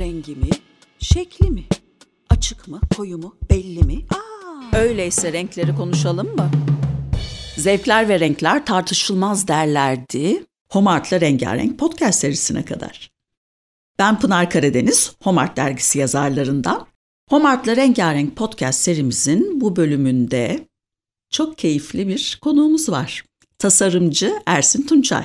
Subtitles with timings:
[0.00, 0.50] rengi mi,
[0.98, 1.64] şekli mi?
[2.30, 4.06] Açık mı, koyu mu, belli mi?
[4.10, 6.50] Aa, öyleyse renkleri konuşalım mı?
[7.56, 10.44] Zevkler ve renkler tartışılmaz derlerdi.
[10.70, 13.10] Homart'la Rengarenk podcast serisine kadar.
[13.98, 16.86] Ben Pınar Karadeniz, Homart dergisi yazarlarından.
[17.28, 20.68] Homart'la Rengarenk podcast serimizin bu bölümünde
[21.30, 23.24] çok keyifli bir konuğumuz var.
[23.58, 25.24] Tasarımcı Ersin Tunçay.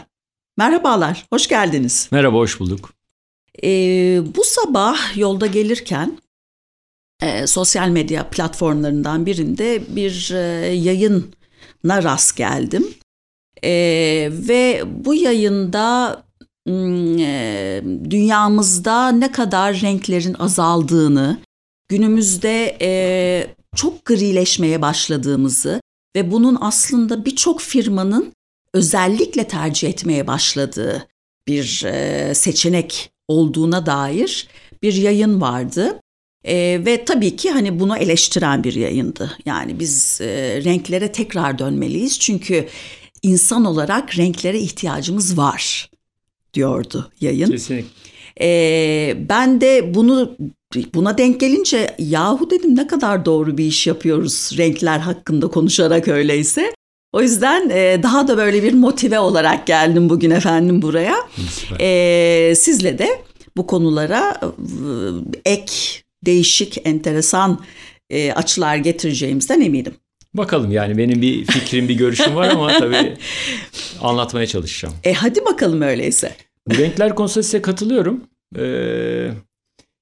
[0.57, 2.07] Merhabalar, hoş geldiniz.
[2.11, 2.94] Merhaba, hoş bulduk.
[3.63, 6.17] Ee, bu sabah yolda gelirken
[7.21, 10.37] e, sosyal medya platformlarından birinde bir e,
[10.73, 12.87] yayına rast geldim.
[13.63, 13.71] E,
[14.31, 16.23] ve bu yayında
[16.67, 21.37] e, dünyamızda ne kadar renklerin azaldığını,
[21.87, 22.89] günümüzde e,
[23.75, 25.81] çok grileşmeye başladığımızı
[26.15, 28.33] ve bunun aslında birçok firmanın
[28.73, 31.07] özellikle tercih etmeye başladığı
[31.47, 34.47] bir e, seçenek olduğuna dair
[34.83, 35.99] bir yayın vardı.
[36.43, 39.37] E, ve tabii ki hani bunu eleştiren bir yayındı.
[39.45, 42.67] Yani biz e, renklere tekrar dönmeliyiz çünkü
[43.23, 45.89] insan olarak renklere ihtiyacımız var
[46.53, 47.51] diyordu yayın.
[47.51, 47.89] Kesinlikle.
[48.41, 50.37] E, ben de bunu
[50.93, 56.74] buna denk gelince yahu dedim ne kadar doğru bir iş yapıyoruz renkler hakkında konuşarak öyleyse.
[57.15, 61.15] O yüzden e, daha da böyle bir motive olarak geldim bugün efendim buraya.
[61.79, 63.07] E, sizle de
[63.57, 64.41] bu konulara
[65.45, 65.73] e, ek,
[66.25, 67.61] değişik, enteresan
[68.09, 69.93] e, açılar getireceğimizden eminim.
[70.33, 73.17] Bakalım yani benim bir fikrim, bir görüşüm var ama tabii
[74.01, 74.95] anlatmaya çalışacağım.
[75.03, 76.35] E hadi bakalım öyleyse.
[76.69, 78.23] Bu renkler konusunda size katılıyorum.
[78.57, 78.63] Ee,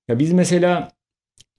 [0.09, 0.91] ya biz mesela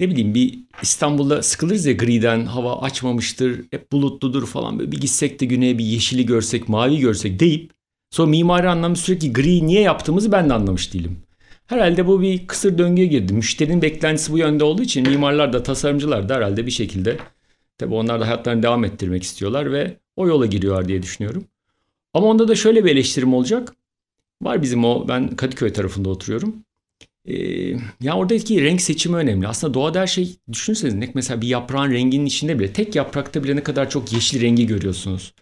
[0.00, 5.40] ne bileyim bir İstanbul'da sıkılırız ya griden hava açmamıştır hep bulutludur falan böyle bir gitsek
[5.40, 7.70] de güneye bir yeşili görsek mavi görsek deyip
[8.10, 11.18] sonra mimari anlamda sürekli gri niye yaptığımızı ben de anlamış değilim.
[11.66, 13.32] Herhalde bu bir kısır döngüye girdi.
[13.32, 17.18] Müşterinin beklentisi bu yönde olduğu için mimarlar da tasarımcılar da herhalde bir şekilde
[17.78, 21.44] tabii onlar da hayatlarını devam ettirmek istiyorlar ve o yola giriyorlar diye düşünüyorum.
[22.14, 23.74] Ama onda da şöyle bir eleştirim olacak.
[24.42, 26.64] Var bizim o ben Kadıköy tarafında oturuyorum.
[27.28, 27.34] Ee,
[28.00, 29.48] ya oradaki renk seçimi önemli.
[29.48, 33.56] Aslında doğada her şey düşünseniz ne mesela bir yaprağın renginin içinde bile tek yaprakta bile
[33.56, 35.34] ne kadar çok yeşil rengi görüyorsunuz.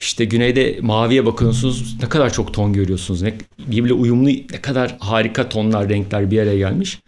[0.00, 3.22] İşte güneyde maviye bakıyorsunuz ne kadar çok ton görüyorsunuz.
[3.22, 6.98] Ne, birbirle uyumlu ne kadar harika tonlar renkler bir araya gelmiş.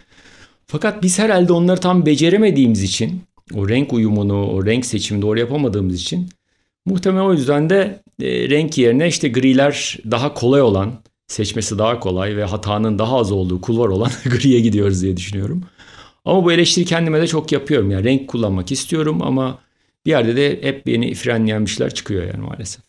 [0.66, 3.22] Fakat biz herhalde onları tam beceremediğimiz için
[3.54, 6.28] o renk uyumunu o renk seçimini doğru yapamadığımız için
[6.86, 10.92] muhtemelen o yüzden de e, renk yerine işte griler daha kolay olan
[11.32, 15.64] seçmesi daha kolay ve hatanın daha az olduğu kulvar olan griye gidiyoruz diye düşünüyorum.
[16.24, 17.90] Ama bu eleştiri kendime de çok yapıyorum.
[17.90, 19.58] Yani renk kullanmak istiyorum ama
[20.06, 22.84] bir yerde de hep beni frenleyen çıkıyor yani maalesef.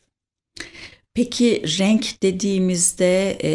[1.13, 3.53] Peki renk dediğimizde e,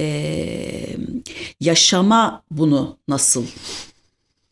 [1.60, 3.44] yaşama bunu nasıl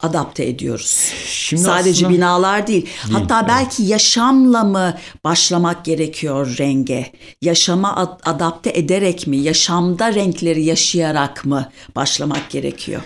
[0.00, 1.12] adapte ediyoruz?
[1.26, 2.82] Şimdi Sadece binalar değil.
[2.82, 2.94] değil.
[3.12, 3.48] Hatta evet.
[3.48, 7.12] belki yaşamla mı başlamak gerekiyor renge?
[7.42, 9.36] Yaşama ad- adapte ederek mi?
[9.36, 13.02] Yaşamda renkleri yaşayarak mı başlamak gerekiyor?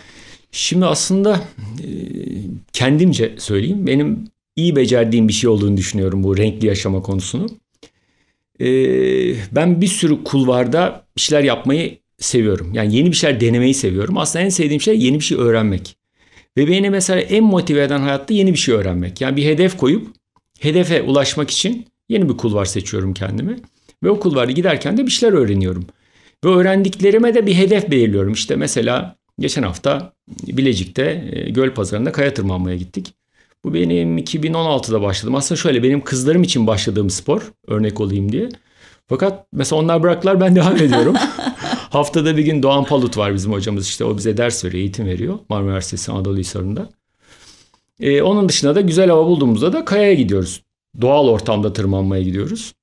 [0.53, 1.41] Şimdi aslında
[2.73, 3.87] kendimce söyleyeyim.
[3.87, 4.25] Benim
[4.57, 7.47] iyi becerdiğim bir şey olduğunu düşünüyorum bu renkli yaşama konusunu.
[9.53, 12.75] Ben bir sürü kulvarda bir şeyler yapmayı seviyorum.
[12.75, 14.19] Yani yeni bir şeyler denemeyi seviyorum.
[14.19, 15.97] Aslında en sevdiğim şey yeni bir şey öğrenmek.
[16.57, 19.21] Ve beni mesela en motive eden hayatta yeni bir şey öğrenmek.
[19.21, 20.09] Yani bir hedef koyup
[20.61, 23.57] hedefe ulaşmak için yeni bir kulvar seçiyorum kendime.
[24.05, 25.87] Ve o kulvarda giderken de bir şeyler öğreniyorum.
[26.45, 28.33] Ve öğrendiklerime de bir hedef belirliyorum.
[28.33, 30.13] İşte mesela geçen hafta
[30.47, 33.15] Bilecik'te e, göl pazarında kaya tırmanmaya gittik.
[33.65, 35.35] Bu benim 2016'da başladım.
[35.35, 38.49] Aslında şöyle benim kızlarım için başladığım spor örnek olayım diye.
[39.09, 41.15] Fakat mesela onlar bıraktılar ben devam ediyorum.
[41.91, 45.39] Haftada bir gün Doğan Palut var bizim hocamız işte o bize ders veriyor, eğitim veriyor
[45.49, 46.89] Marmara Üniversitesi Anadolu Hisarı'nda.
[48.01, 50.63] Ee, onun dışında da güzel hava bulduğumuzda da kayaya gidiyoruz.
[51.01, 52.75] Doğal ortamda tırmanmaya gidiyoruz.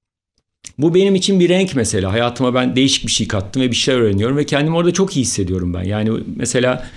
[0.77, 2.11] Bu benim için bir renk mesela.
[2.11, 5.21] Hayatıma ben değişik bir şey kattım ve bir şey öğreniyorum ve kendimi orada çok iyi
[5.21, 5.83] hissediyorum ben.
[5.83, 6.87] Yani mesela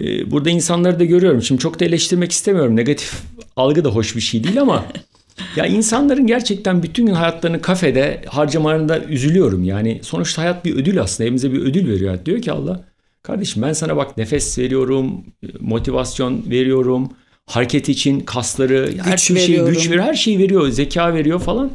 [0.00, 1.42] e, burada insanları da görüyorum.
[1.42, 2.76] Şimdi çok da eleştirmek istemiyorum.
[2.76, 3.22] Negatif
[3.56, 4.84] algı da hoş bir şey değil ama
[5.56, 9.64] ya insanların gerçekten bütün gün hayatlarını kafede harcamalarında üzülüyorum.
[9.64, 11.24] Yani sonuçta hayat bir ödül aslında.
[11.24, 12.18] Evimize bir ödül veriyor.
[12.26, 12.84] Diyor ki Allah
[13.22, 15.24] kardeşim ben sana bak nefes veriyorum,
[15.60, 17.08] motivasyon veriyorum.
[17.46, 19.36] Hareket için kasları, güç her şey
[19.66, 21.70] güç veriyor, her şeyi veriyor, zeka veriyor falan.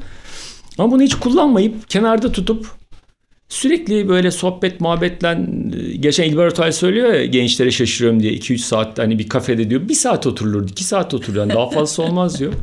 [0.78, 2.68] Ama bunu hiç kullanmayıp kenarda tutup
[3.50, 5.38] sürekli böyle sohbet muhabbetle
[6.00, 9.94] geçen İlber Ortay söylüyor ya gençlere şaşırıyorum diye 2-3 saat hani bir kafede diyor bir
[9.94, 12.54] saat oturulur 2 saat oturulur yani daha fazlası olmaz diyor.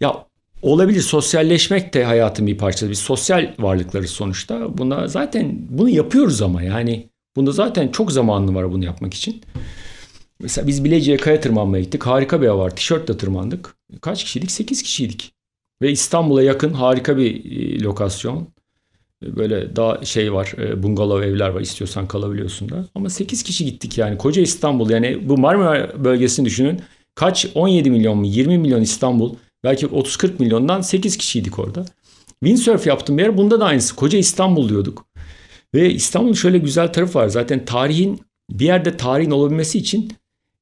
[0.00, 0.26] Ya
[0.62, 2.90] olabilir sosyalleşmek de hayatın bir parçası.
[2.90, 4.78] Biz sosyal varlıkları sonuçta.
[4.78, 9.42] Buna zaten bunu yapıyoruz ama yani Bunda zaten çok zamanlı var bunu yapmak için.
[10.40, 12.06] Mesela biz Bilecik'e kaya tırmanmaya gittik.
[12.06, 12.76] Harika bir hava var.
[12.76, 13.74] Tişörtle tırmandık.
[14.00, 14.50] Kaç kişiydik?
[14.50, 15.32] 8 kişiydik.
[15.82, 18.48] Ve İstanbul'a yakın harika bir e, lokasyon.
[19.22, 21.60] Böyle daha şey var, e, bungalov evler var.
[21.60, 22.86] İstiyorsan kalabiliyorsun da.
[22.94, 24.18] Ama 8 kişi gittik yani.
[24.18, 26.80] Koca İstanbul yani bu Marmara bölgesini düşünün.
[27.14, 27.46] Kaç?
[27.54, 28.26] 17 milyon mu?
[28.26, 29.34] 20 milyon İstanbul.
[29.66, 31.84] Belki 30-40 milyondan 8 kişiydik orada.
[32.44, 33.36] Windsurf yaptım bir yer.
[33.36, 33.96] Bunda da aynısı.
[33.96, 35.06] Koca İstanbul diyorduk.
[35.74, 37.28] Ve İstanbul'un şöyle güzel tarafı var.
[37.28, 38.20] Zaten tarihin
[38.50, 40.12] bir yerde tarihin olabilmesi için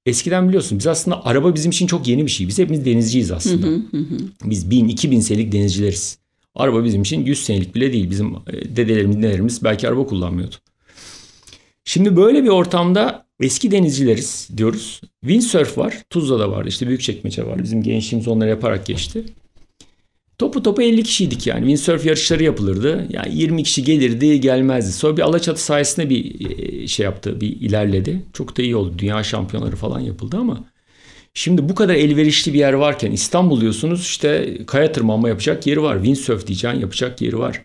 [0.06, 2.49] eskiden biliyorsun biz aslında araba bizim için çok yeni bir şey.
[2.49, 3.67] Biz hepimiz denizciyiz aslında.
[3.67, 4.19] Hı hı hı.
[4.45, 6.19] Biz 1000 2000 senelik denizcileriz.
[6.55, 8.11] Araba bizim için 100 senelik bile değil.
[8.11, 10.55] Bizim e, dedelerimiz, nelerimiz belki araba kullanmıyordu.
[11.85, 15.01] Şimdi böyle bir ortamda eski denizcileriz diyoruz.
[15.21, 16.03] Windsurf var.
[16.11, 16.69] Tuzla'da vardı.
[16.69, 17.63] İşte Büyükçekmece var.
[17.63, 19.25] Bizim gençliğimiz onları yaparak geçti.
[20.39, 21.61] Topu topu 50 kişiydik yani.
[21.61, 23.07] Windsurf yarışları yapılırdı.
[23.11, 24.93] Yani 20 kişi gelirdi gelmezdi.
[24.93, 27.41] Sonra bir Alaçatı sayesinde bir e, şey yaptı.
[27.41, 28.23] Bir ilerledi.
[28.33, 28.95] Çok da iyi oldu.
[28.99, 30.65] Dünya şampiyonları falan yapıldı ama
[31.37, 35.97] Şimdi bu kadar elverişli bir yer varken İstanbul diyorsunuz işte kaya tırmanma yapacak yeri var.
[35.97, 37.65] Windsurf diyeceğin yapacak yeri var.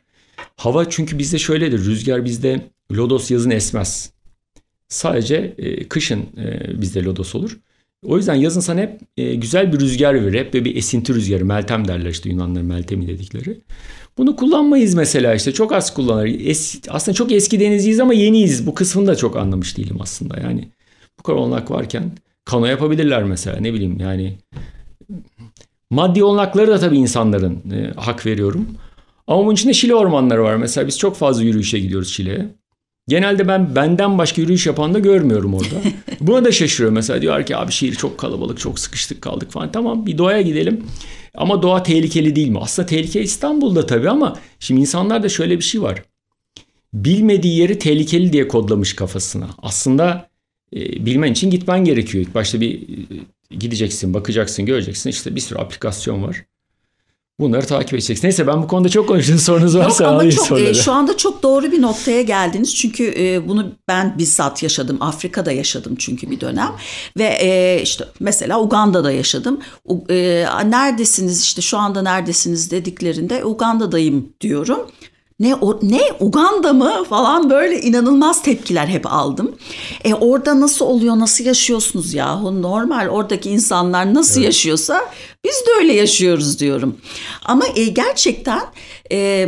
[0.58, 1.80] Hava çünkü bizde şöyledir.
[1.80, 2.62] Rüzgar bizde
[2.92, 4.14] lodos yazın esmez.
[4.90, 7.60] Sadece e, kışın e, bizde lodos olur.
[8.06, 10.40] O yüzden yazın sana hep e, güzel bir rüzgar verir.
[10.40, 11.46] Hep böyle bir esinti rüzgarı.
[11.46, 13.62] Meltem derler işte Yunanların meltemi dedikleri.
[14.18, 15.52] Bunu kullanmayız mesela işte.
[15.52, 16.26] Çok az kullanır.
[16.26, 18.68] Es, aslında çok eski denizciyiz ama yeniyiz.
[18.68, 20.40] Bu kısmını da çok anlamış değilim aslında.
[20.40, 20.70] Yani
[21.20, 22.12] bu kadar olanak varken
[22.46, 23.60] kano yapabilirler mesela.
[23.60, 24.38] Ne bileyim yani.
[25.90, 28.68] Maddi olanakları da tabii insanların e, hak veriyorum.
[29.28, 30.56] Ama bunun içinde Şile ormanları var.
[30.56, 32.59] Mesela biz çok fazla yürüyüşe gidiyoruz Şile'ye.
[33.10, 35.76] Genelde ben benden başka yürüyüş yapan da görmüyorum orada.
[36.22, 39.72] Buna da şaşırıyor mesela diyor ki abi şehir çok kalabalık çok sıkıştık kaldık falan.
[39.72, 40.84] Tamam bir doğaya gidelim.
[41.36, 42.60] Ama doğa tehlikeli değil mi?
[42.62, 46.04] Aslında tehlike İstanbul'da tabii ama şimdi insanlarda şöyle bir şey var.
[46.94, 49.50] Bilmediği yeri tehlikeli diye kodlamış kafasına.
[49.62, 50.30] Aslında
[50.76, 52.26] e, bilmen için gitmen gerekiyor.
[52.26, 55.10] İlk başta bir e, gideceksin, bakacaksın, göreceksin.
[55.10, 56.46] İşte bir sürü aplikasyon var.
[57.40, 58.28] Bunları takip edeceksin.
[58.28, 59.38] Neyse ben bu konuda çok konuştum.
[59.38, 62.76] Sorunuz varsa Yok, ama çok, e, şu anda çok doğru bir noktaya geldiniz.
[62.76, 64.98] Çünkü e, bunu ben bizzat yaşadım.
[65.02, 66.72] Afrika'da yaşadım çünkü bir dönem.
[67.18, 69.60] Ve e, işte mesela Uganda'da yaşadım.
[70.10, 74.80] E, neredesiniz işte şu anda neredesiniz dediklerinde Uganda'dayım diyorum
[75.40, 79.56] ne o, ne Uganda mı falan böyle inanılmaz tepkiler hep aldım.
[80.04, 84.46] E orada nasıl oluyor nasıl yaşıyorsunuz yahu normal oradaki insanlar nasıl evet.
[84.46, 85.02] yaşıyorsa
[85.46, 86.98] biz de öyle yaşıyoruz diyorum.
[87.46, 88.62] Ama e, gerçekten
[89.12, 89.48] e,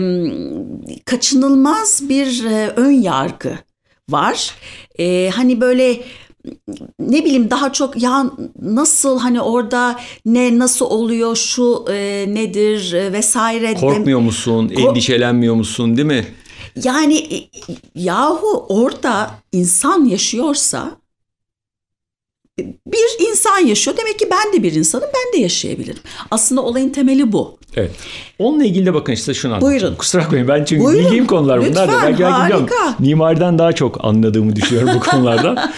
[1.06, 3.58] kaçınılmaz bir e, ön yargı
[4.10, 4.56] var.
[5.00, 6.02] E, hani böyle
[7.00, 8.26] ne bileyim daha çok ya
[8.62, 13.74] nasıl hani orada ne nasıl oluyor şu e, nedir e, vesaire.
[13.74, 14.68] Korkmuyor musun?
[14.70, 16.26] Ko- endişelenmiyor musun değil mi?
[16.84, 17.50] Yani e,
[17.96, 21.02] yahu orada insan yaşıyorsa
[22.60, 23.98] bir insan yaşıyor.
[23.98, 25.08] Demek ki ben de bir insanım.
[25.14, 26.02] Ben de yaşayabilirim.
[26.32, 27.58] Aslında olayın temeli bu.
[27.76, 27.92] Evet.
[28.40, 29.82] Onunla ilgili de bakın işte şunu anlatacağım.
[29.82, 29.96] Buyurun.
[29.96, 31.06] Kusura bakmayın ben çünkü Buyurun.
[31.06, 32.04] bildiğim konular bunlar Lütfen, da.
[32.04, 32.96] Belki harika.
[33.00, 35.58] Mimariden daha çok anladığımı düşünüyorum bu konulardan.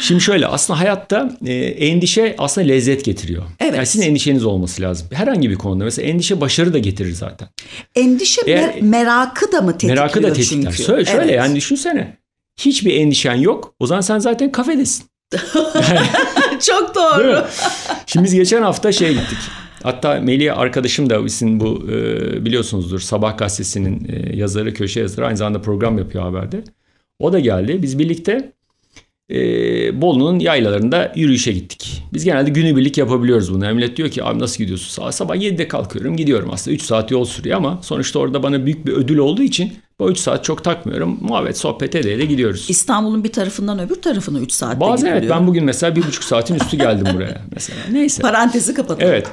[0.00, 3.42] Şimdi şöyle aslında hayatta e, endişe aslında lezzet getiriyor.
[3.60, 3.74] Evet.
[3.74, 5.08] Yani sizin endişeniz olması lazım.
[5.12, 7.48] Herhangi bir konuda mesela endişe başarı da getirir zaten.
[7.94, 10.72] Endişe Eğer, mer- merakı da mı tetikliyor Merakı da tetikler.
[10.72, 10.82] Çünkü.
[10.82, 11.36] Şöyle, şöyle evet.
[11.36, 12.16] yani düşünsene.
[12.56, 13.74] Hiçbir endişen yok.
[13.80, 15.04] O zaman sen zaten kafedesin.
[16.66, 17.46] Çok doğru.
[18.06, 19.38] Şimdi biz geçen hafta şeye gittik.
[19.82, 25.36] Hatta Melih arkadaşım da bizim bu e, biliyorsunuzdur Sabah gazetesinin e, yazarı, köşe yazarı aynı
[25.36, 26.64] zamanda program yapıyor haberde.
[27.18, 27.82] O da geldi.
[27.82, 28.52] Biz birlikte
[29.30, 32.02] e, Bolu'nun yaylalarında yürüyüşe gittik.
[32.12, 33.74] Biz genelde günübirlik yapabiliyoruz bunu.
[33.74, 34.88] Millet diyor ki abi nasıl gidiyorsun?
[34.88, 38.86] Sabah, sabah 7'de kalkıyorum gidiyorum aslında 3 saat yol sürüyor ama sonuçta orada bana büyük
[38.86, 41.18] bir ödül olduğu için bu 3 saat çok takmıyorum.
[41.20, 42.66] Muhabbet sohbet ede de gidiyoruz.
[42.68, 46.54] İstanbul'un bir tarafından öbür tarafına 3 saatte Bazen evet ben bugün mesela bir buçuk saatin
[46.54, 47.78] üstü geldim buraya mesela.
[47.92, 48.22] Neyse.
[48.22, 49.12] Parantezi kapatalım.
[49.12, 49.26] Evet.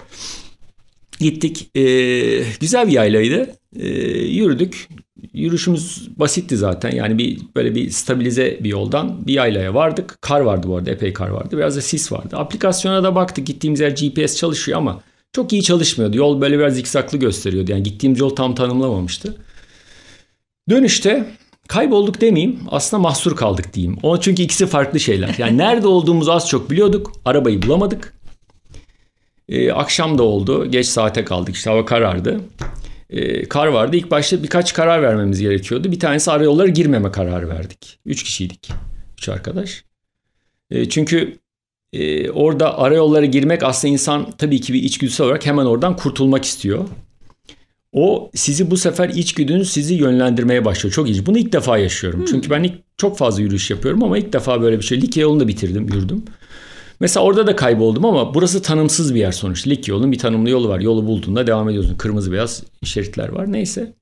[1.19, 1.69] Gittik.
[1.75, 3.49] Ee, güzel bir yaylaydı.
[3.79, 3.87] Ee,
[4.17, 4.87] yürüdük.
[5.33, 6.91] Yürüyüşümüz basitti zaten.
[6.91, 10.17] Yani bir böyle bir stabilize bir yoldan bir yaylaya vardık.
[10.21, 10.91] Kar vardı bu arada.
[10.91, 11.57] Epey kar vardı.
[11.57, 12.37] Biraz da sis vardı.
[12.37, 13.47] Aplikasyona da baktık.
[13.47, 15.01] Gittiğimiz yer GPS çalışıyor ama
[15.33, 16.17] çok iyi çalışmıyordu.
[16.17, 17.71] Yol böyle biraz zikzaklı gösteriyordu.
[17.71, 19.35] Yani gittiğimiz yol tam tanımlamamıştı.
[20.69, 21.25] Dönüşte
[21.67, 22.59] kaybolduk demeyeyim.
[22.71, 23.97] Aslında mahsur kaldık diyeyim.
[24.03, 25.35] O çünkü ikisi farklı şeyler.
[25.37, 27.11] Yani nerede olduğumuzu az çok biliyorduk.
[27.25, 28.13] Arabayı bulamadık.
[29.49, 30.65] Ee, akşam da oldu.
[30.65, 31.55] Geç saate kaldık.
[31.55, 32.41] İşte hava karardı
[33.09, 33.97] e, kar vardı.
[33.97, 35.91] İlk başta birkaç karar vermemiz gerekiyordu.
[35.91, 37.99] Bir tanesi arayollara girmeme kararı verdik.
[38.05, 38.69] Üç kişiydik.
[39.17, 39.83] Üç arkadaş.
[40.71, 41.37] E, çünkü
[41.93, 46.85] e, orada arayollara girmek aslında insan tabii ki bir içgüdüsel olarak hemen oradan kurtulmak istiyor.
[47.91, 50.93] o sizi bu sefer içgüdünüz sizi yönlendirmeye başlıyor.
[50.93, 51.25] Çok iyi.
[51.25, 52.19] Bunu ilk defa yaşıyorum.
[52.19, 52.25] Hmm.
[52.25, 55.01] Çünkü ben ilk çok fazla yürüyüş yapıyorum ama ilk defa böyle bir şey.
[55.01, 56.25] Likya yolunu da bitirdim, yürüdüm.
[56.99, 59.69] Mesela orada da kayboldum ama burası tanımsız bir yer sonuçta.
[59.69, 60.79] Likya yolunun bir tanımlı yolu var.
[60.79, 61.95] Yolu bulduğunda devam ediyorsun.
[61.95, 63.51] Kırmızı beyaz şeritler var.
[63.51, 63.93] Neyse.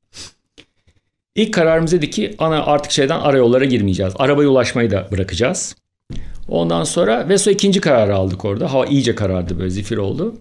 [1.35, 4.13] İlk kararımız dedi ki ana artık şeyden arayollara girmeyeceğiz.
[4.17, 5.75] Arabaya ulaşmayı da bırakacağız.
[6.47, 8.73] Ondan sonra Veso ikinci kararı aldık orada.
[8.73, 10.35] Hava iyice karardı böyle zifir oldu.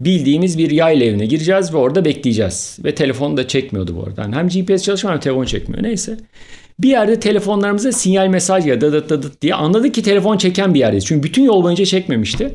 [0.00, 2.78] Bildiğimiz bir yayla evine gireceğiz ve orada bekleyeceğiz.
[2.84, 4.22] Ve telefon da çekmiyordu bu arada.
[4.22, 5.82] Yani hem GPS çalışmıyor hem telefon çekmiyor.
[5.82, 6.16] Neyse.
[6.78, 10.80] Bir yerde telefonlarımıza sinyal mesaj ya dıt dıt dıt diye anladık ki telefon çeken bir
[10.80, 11.06] yerdeyiz.
[11.06, 12.54] Çünkü bütün yol boyunca çekmemişti.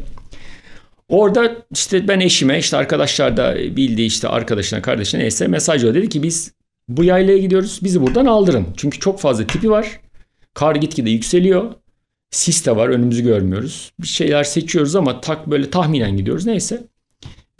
[1.09, 6.23] Orada işte ben eşime işte arkadaşlar da bildiği işte arkadaşına kardeşine neyse mesaj dedi ki
[6.23, 6.53] biz
[6.89, 8.67] bu yaylaya gidiyoruz bizi buradan aldırın.
[8.77, 9.99] Çünkü çok fazla tipi var.
[10.53, 11.73] Kar gitgide yükseliyor.
[12.31, 13.91] Sis de var önümüzü görmüyoruz.
[13.99, 16.83] Bir şeyler seçiyoruz ama tak böyle tahminen gidiyoruz neyse.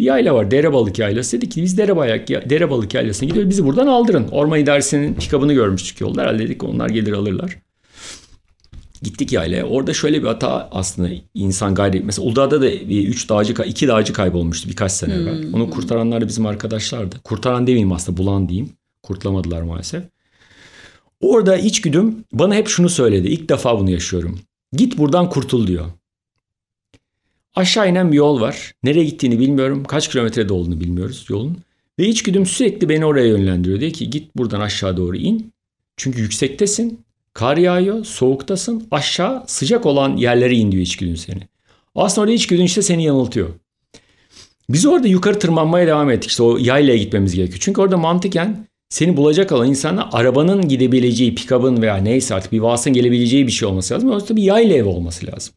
[0.02, 1.38] Bir yayla var Derebalık Yaylası.
[1.38, 3.50] Dedi ki biz Derebalık, Derebalık Yaylası'na gidiyoruz.
[3.50, 4.28] Bizi buradan aldırın.
[4.28, 6.22] Orman İdaresi'nin pikabını görmüştük yolda.
[6.22, 7.58] Herhalde dedik onlar gelir alırlar.
[9.02, 9.66] Gittik yaylaya.
[9.66, 12.00] Orada şöyle bir hata aslında insan gayri.
[12.00, 15.44] Mesela Uludağ'da da bir üç dağcı, iki dağcı kaybolmuştu birkaç sene evvel.
[15.44, 15.54] Hmm.
[15.54, 17.16] Onu kurtaranlar da bizim arkadaşlardı.
[17.24, 18.70] Kurtaran demeyeyim aslında bulan diyeyim.
[19.04, 20.04] Kurtulamadılar maalesef.
[21.20, 23.28] Orada içgüdüm bana hep şunu söyledi.
[23.28, 24.40] İlk defa bunu yaşıyorum.
[24.74, 25.86] Git buradan kurtul diyor.
[27.56, 28.74] Aşağı inen bir yol var.
[28.84, 29.84] Nereye gittiğini bilmiyorum.
[29.84, 31.58] Kaç kilometrede olduğunu bilmiyoruz yolun.
[32.00, 33.80] Ve içgüdüm sürekli beni oraya yönlendiriyor.
[33.80, 35.54] Diyor ki git buradan aşağı doğru in.
[35.98, 37.00] Çünkü yüksektesin.
[37.34, 38.06] Kar yağıyor.
[38.06, 38.88] Soğuktasın.
[38.92, 41.42] Aşağı sıcak olan yerlere in diyor içgüdün seni.
[41.96, 43.50] Aslında orada içgüdün işte seni yanıltıyor.
[44.70, 46.30] Biz orada yukarı tırmanmaya devam ettik.
[46.30, 47.60] İşte o yaylaya gitmemiz gerekiyor.
[47.62, 52.94] Çünkü orada mantıken seni bulacak olan insanlar arabanın gidebileceği, pikabın veya neyse artık bir vasın
[52.94, 54.10] gelebileceği bir şey olması lazım.
[54.10, 55.54] Orada bir yayla evi olması lazım.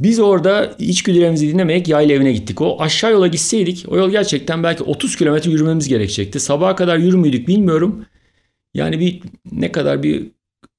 [0.00, 2.60] Biz orada içgüdülerimizi dinlemeyerek yayla evine gittik.
[2.60, 6.40] O aşağı yola gitseydik o yol gerçekten belki 30 kilometre yürümemiz gerekecekti.
[6.40, 8.06] Sabaha kadar yürümüydük bilmiyorum.
[8.74, 10.26] Yani bir ne kadar bir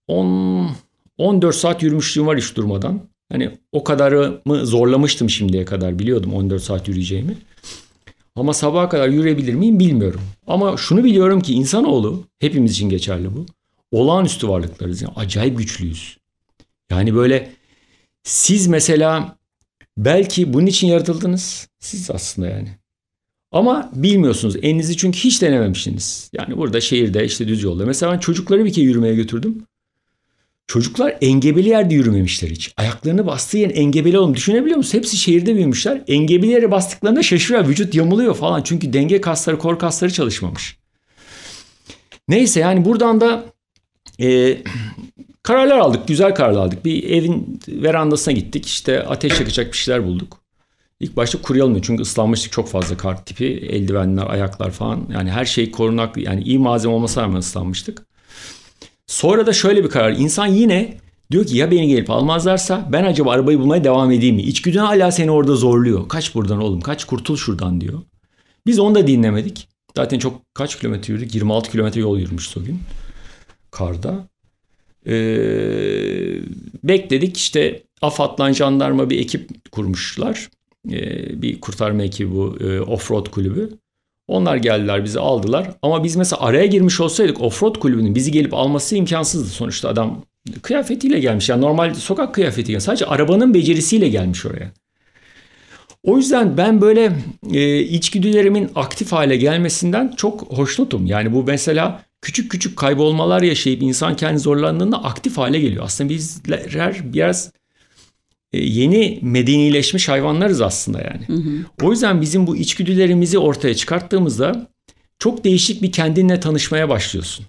[0.08, 0.72] 10
[1.18, 3.02] 14 saat yürümüşlüğüm var hiç durmadan.
[3.32, 7.38] Hani o kadarı mı zorlamıştım şimdiye kadar biliyordum 14 saat yürüyeceğimi.
[8.36, 10.22] Ama sabaha kadar yürüyebilir miyim bilmiyorum.
[10.48, 13.46] Ama şunu biliyorum ki insanoğlu hepimiz için geçerli bu.
[13.92, 15.02] Olağanüstü varlıklarız.
[15.02, 16.18] Yani acayip güçlüyüz.
[16.92, 17.50] Yani böyle
[18.24, 19.38] siz mesela
[19.98, 21.68] belki bunun için yaratıldınız.
[21.80, 22.70] Siz aslında yani.
[23.52, 24.56] Ama bilmiyorsunuz.
[24.56, 26.30] Elinizi çünkü hiç denememişsiniz.
[26.34, 27.86] Yani burada şehirde işte düz yolda.
[27.86, 29.66] Mesela ben çocukları bir kere yürümeye götürdüm.
[30.68, 32.74] Çocuklar engebeli yerde yürümemişler hiç.
[32.78, 34.34] Ayaklarını bastığı yerin engebeli olun.
[34.36, 34.94] Düşünebiliyor musunuz?
[34.94, 36.02] Hepsi şehirde büyümüşler.
[36.08, 37.68] Engebeli yere bastıklarında şaşırıyor.
[37.68, 38.64] Vücut yamuluyor falan.
[38.64, 40.78] Çünkü denge kasları, kor kasları çalışmamış.
[42.28, 43.46] Neyse yani buradan da
[44.22, 44.58] e,
[45.44, 46.08] kararlar aldık.
[46.08, 46.86] Güzel kararlar aldık.
[46.86, 48.66] Bir evin verandasına gittik.
[48.66, 50.42] İşte ateş yakacak bir şeyler bulduk.
[51.00, 53.46] İlk başta kuruyalım çünkü ıslanmıştık çok fazla kar tipi.
[53.46, 55.08] Eldivenler, ayaklar falan.
[55.14, 56.22] Yani her şey korunaklı.
[56.22, 58.06] Yani iyi malzeme olmasına rağmen ıslanmıştık.
[59.08, 60.12] Sonra da şöyle bir karar.
[60.12, 60.98] İnsan yine
[61.32, 64.42] diyor ki ya beni gelip almazlarsa ben acaba arabayı bulmaya devam edeyim mi?
[64.42, 66.10] İçgüdün hala seni orada zorluyor.
[66.10, 68.02] Kaç buradan oğlum kaç kurtul şuradan diyor.
[68.66, 69.68] Biz onu da dinlemedik.
[69.96, 71.36] Zaten çok kaç kilometre yürüdük?
[71.36, 72.80] 26 kilometre yol yürümüş o gün.
[73.72, 74.31] Karda.
[75.08, 75.14] Ee,
[76.84, 80.50] bekledik işte AFAD'la jandarma bir ekip kurmuşlar.
[80.92, 83.70] Ee, bir kurtarma ekibi bu e, offroad kulübü.
[84.28, 85.72] Onlar geldiler bizi aldılar.
[85.82, 89.50] Ama biz mesela araya girmiş olsaydık offroad kulübünün bizi gelip alması imkansızdı.
[89.50, 90.26] Sonuçta adam
[90.62, 91.50] kıyafetiyle gelmiş.
[91.50, 94.72] Yani normal sokak kıyafetiyle sadece arabanın becerisiyle gelmiş oraya.
[96.04, 97.12] O yüzden ben böyle
[97.54, 101.06] e, içgüdülerimin aktif hale gelmesinden çok hoşnutum.
[101.06, 105.84] Yani bu mesela küçük küçük kaybolmalar yaşayıp insan kendi zorlandığında aktif hale geliyor.
[105.86, 107.52] Aslında bizler biraz
[108.54, 111.28] e, yeni medenileşmiş hayvanlarız aslında yani.
[111.28, 111.66] Hı hı.
[111.82, 114.68] O yüzden bizim bu içgüdülerimizi ortaya çıkarttığımızda
[115.20, 117.46] çok değişik bir kendinle tanışmaya başlıyorsun.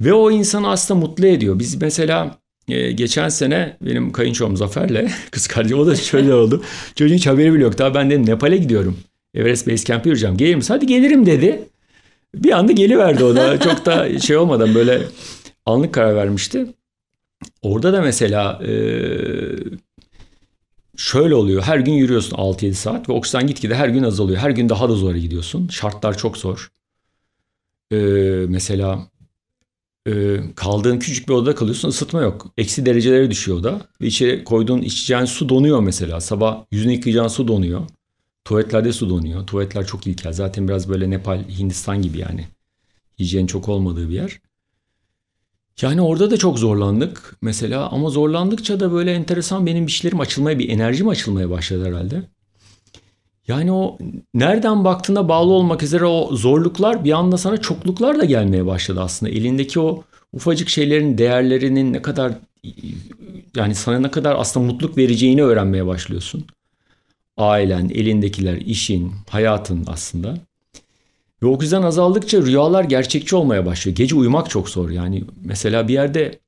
[0.00, 1.58] Ve o insanı aslında mutlu ediyor.
[1.58, 6.64] Biz mesela e, geçen sene benim kayınçom Zafer'le kız kardeşim o da şöyle oldu.
[6.94, 7.78] Çocuğun hiç haberi bile yok.
[7.78, 8.98] Daha ben dedim Nepal'e gidiyorum.
[9.34, 10.36] Everest Base Camp'e yürüyeceğim.
[10.36, 10.74] Gelir misin?
[10.74, 11.68] Hadi gelirim dedi.
[12.34, 13.60] Bir anda geliverdi o da.
[13.60, 15.02] Çok da şey olmadan böyle
[15.66, 16.66] anlık karar vermişti.
[17.62, 18.72] Orada da mesela e,
[20.96, 21.62] şöyle oluyor.
[21.62, 24.38] Her gün yürüyorsun 6-7 saat ve oksijen gitgide her gün azalıyor.
[24.38, 25.68] Her gün daha da zora gidiyorsun.
[25.68, 26.70] Şartlar çok zor.
[27.92, 27.96] E,
[28.48, 29.08] mesela
[30.08, 32.46] e, kaldığın küçük bir odada kalıyorsun ısıtma yok.
[32.58, 33.80] Eksi dereceleri düşüyor oda.
[34.00, 36.20] Ve içeri koyduğun içeceğin su donuyor mesela.
[36.20, 37.80] Sabah yüzünü yıkayacağın su donuyor.
[38.46, 39.46] Tuvaletlerde su donuyor.
[39.46, 40.32] Tuvaletler çok ilkel.
[40.32, 42.44] Zaten biraz böyle Nepal, Hindistan gibi yani.
[43.18, 44.40] Hijyen çok olmadığı bir yer.
[45.82, 50.58] Yani orada da çok zorlandık mesela ama zorlandıkça da böyle enteresan benim bir şeylerim açılmaya,
[50.58, 52.22] bir enerjim açılmaya başladı herhalde.
[53.48, 53.98] Yani o
[54.34, 59.32] nereden baktığına bağlı olmak üzere o zorluklar bir anda sana çokluklar da gelmeye başladı aslında.
[59.32, 62.32] Elindeki o ufacık şeylerin değerlerinin ne kadar
[63.56, 66.46] yani sana ne kadar aslında mutluluk vereceğini öğrenmeye başlıyorsun.
[67.36, 70.38] Ailen, elindekiler, işin, hayatın aslında.
[71.42, 73.96] Ve oksijen azaldıkça rüyalar gerçekçi olmaya başlıyor.
[73.96, 74.90] Gece uyumak çok zor.
[74.90, 76.38] Yani mesela bir yerde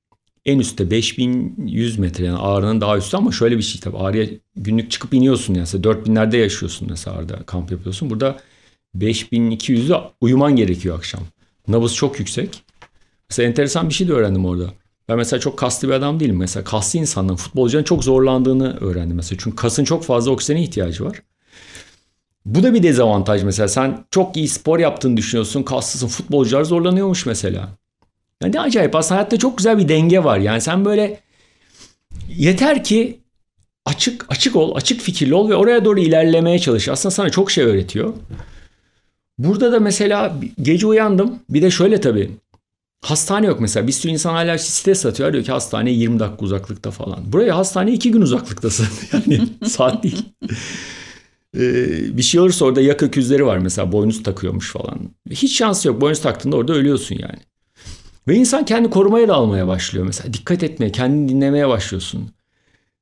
[0.47, 4.27] en üstte 5100 metre yani Ağrı'nın daha üstü ama şöyle bir şey tabii Ağrı'ya
[4.57, 8.11] günlük çıkıp iniyorsun yani 4000'lerde yaşıyorsun mesela Ağrı'da kamp yapıyorsun.
[8.11, 8.39] Burada
[8.97, 11.21] 5200'de uyuman gerekiyor akşam.
[11.69, 12.63] Nabız çok yüksek.
[13.31, 14.71] Mesela enteresan bir şey de öğrendim orada.
[15.09, 16.37] Ben mesela çok kaslı bir adam değilim.
[16.37, 19.39] Mesela kaslı insanların, futbolcuların çok zorlandığını öğrendim mesela.
[19.43, 21.23] Çünkü kasın çok fazla oksijene ihtiyacı var.
[22.47, 23.69] Bu da bir dezavantaj mesela.
[23.69, 25.63] Sen çok iyi spor yaptığını düşünüyorsun.
[25.63, 26.09] Kaslısın.
[26.09, 27.69] Futbolcular zorlanıyormuş mesela.
[28.43, 28.97] Yani ne acayip.
[28.97, 30.39] Aslında hayatta çok güzel bir denge var.
[30.39, 31.21] Yani sen böyle
[32.29, 33.19] yeter ki
[33.85, 36.89] açık açık ol, açık fikirli ol ve oraya doğru ilerlemeye çalış.
[36.89, 38.15] Aslında sana çok şey öğretiyor.
[39.39, 41.39] Burada da mesela gece uyandım.
[41.51, 42.31] Bir de şöyle tabii.
[43.03, 43.87] Hastane yok mesela.
[43.87, 45.33] Bir sürü insan hala stres atıyor.
[45.33, 47.33] Diyor ki hastane 20 dakika uzaklıkta falan.
[47.33, 48.87] Buraya hastane 2 gün uzaklıktasın.
[49.13, 50.25] Yani saat değil.
[51.57, 53.93] Ee, bir şey olursa orada yak öküzleri var mesela.
[53.93, 54.99] Boynuz takıyormuş falan.
[55.31, 56.01] Hiç şans yok.
[56.01, 57.39] Boynuz taktığında orada ölüyorsun yani.
[58.29, 60.33] Ve insan kendi korumaya da almaya başlıyor mesela.
[60.35, 62.31] Dikkat etmeye, kendini dinlemeye başlıyorsun.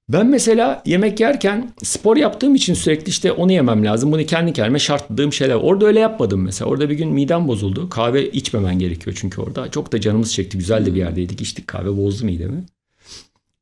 [0.08, 4.12] Ben mesela yemek yerken spor yaptığım için sürekli işte onu yemem lazım.
[4.12, 5.54] Bunu kendi kendime şartladığım şeyler.
[5.54, 6.70] Orada öyle yapmadım mesela.
[6.70, 7.88] Orada bir gün midem bozuldu.
[7.88, 9.70] Kahve içmemen gerekiyor çünkü orada.
[9.70, 10.58] Çok da canımız çekti.
[10.58, 11.40] Güzel de bir yerdeydik.
[11.40, 12.64] İçtik kahve bozdu midemi.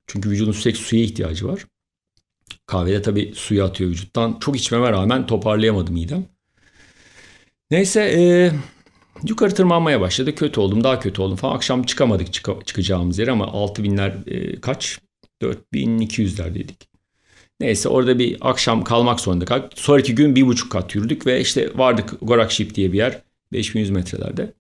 [0.07, 1.67] Çünkü vücudun sürekli suya ihtiyacı var.
[2.67, 4.37] Kahvede tabii suyu atıyor vücuttan.
[4.41, 6.25] Çok içmeme rağmen toparlayamadım midem.
[7.71, 8.53] Neyse e,
[9.29, 10.35] yukarı tırmanmaya başladı.
[10.35, 11.57] Kötü oldum daha kötü oldum falan.
[11.57, 15.04] Akşam çıkamadık çık- çıkacağımız yere ama 6000'ler e, kaç?
[15.43, 16.95] 4200'lerdeydik.
[17.61, 19.71] Neyse orada bir akşam kalmak zorunda kaldık.
[19.75, 23.23] Sonraki gün bir buçuk kat yürüdük ve işte vardık Gorakşip diye bir yer.
[23.53, 24.53] 5100 metrelerde.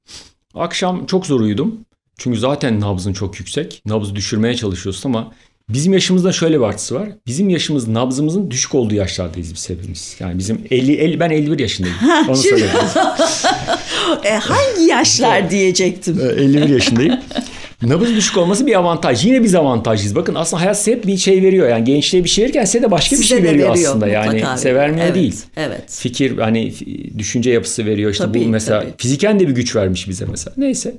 [0.54, 1.80] Akşam çok zor uyudum.
[2.18, 3.82] Çünkü zaten nabzın çok yüksek.
[3.86, 5.32] Nabzı düşürmeye çalışıyorsun ama
[5.68, 7.08] bizim yaşımızda şöyle bir artısı var.
[7.26, 10.16] Bizim yaşımız nabzımızın düşük olduğu yaşlardayız biz hepimiz.
[10.20, 11.96] Yani bizim 50, 50 ben 51 yaşındayım.
[12.28, 12.74] Onu söyleyeyim.
[14.24, 16.20] e, hangi yaşlar diyecektim.
[16.20, 17.14] 51 yaşındayım.
[17.82, 19.26] Nabız düşük olması bir avantaj.
[19.26, 20.14] Yine biz avantajlıyız.
[20.14, 21.68] Bakın aslında hayat size hep bir şey veriyor.
[21.68, 24.06] Yani gençliğe bir şey verirken size de başka size bir şey veriyor, veriyor aslında.
[24.08, 25.36] Yani size vermiyor evet, değil.
[25.56, 25.82] Evet.
[25.88, 26.74] Fikir hani
[27.18, 28.10] düşünce yapısı veriyor.
[28.10, 28.92] İşte tabii, bu mesela tabii.
[28.98, 30.54] fiziken de bir güç vermiş bize mesela.
[30.56, 30.94] Neyse.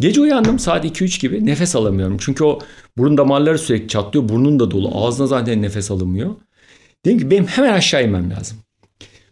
[0.00, 2.16] Gece uyandım saat 2-3 gibi nefes alamıyorum.
[2.20, 2.58] Çünkü o
[2.98, 4.28] burun damarları sürekli çatlıyor.
[4.28, 5.06] Burnun da dolu.
[5.06, 6.34] Ağzına zaten nefes alınmıyor.
[7.04, 8.58] Dedim ki benim hemen aşağı inmem lazım.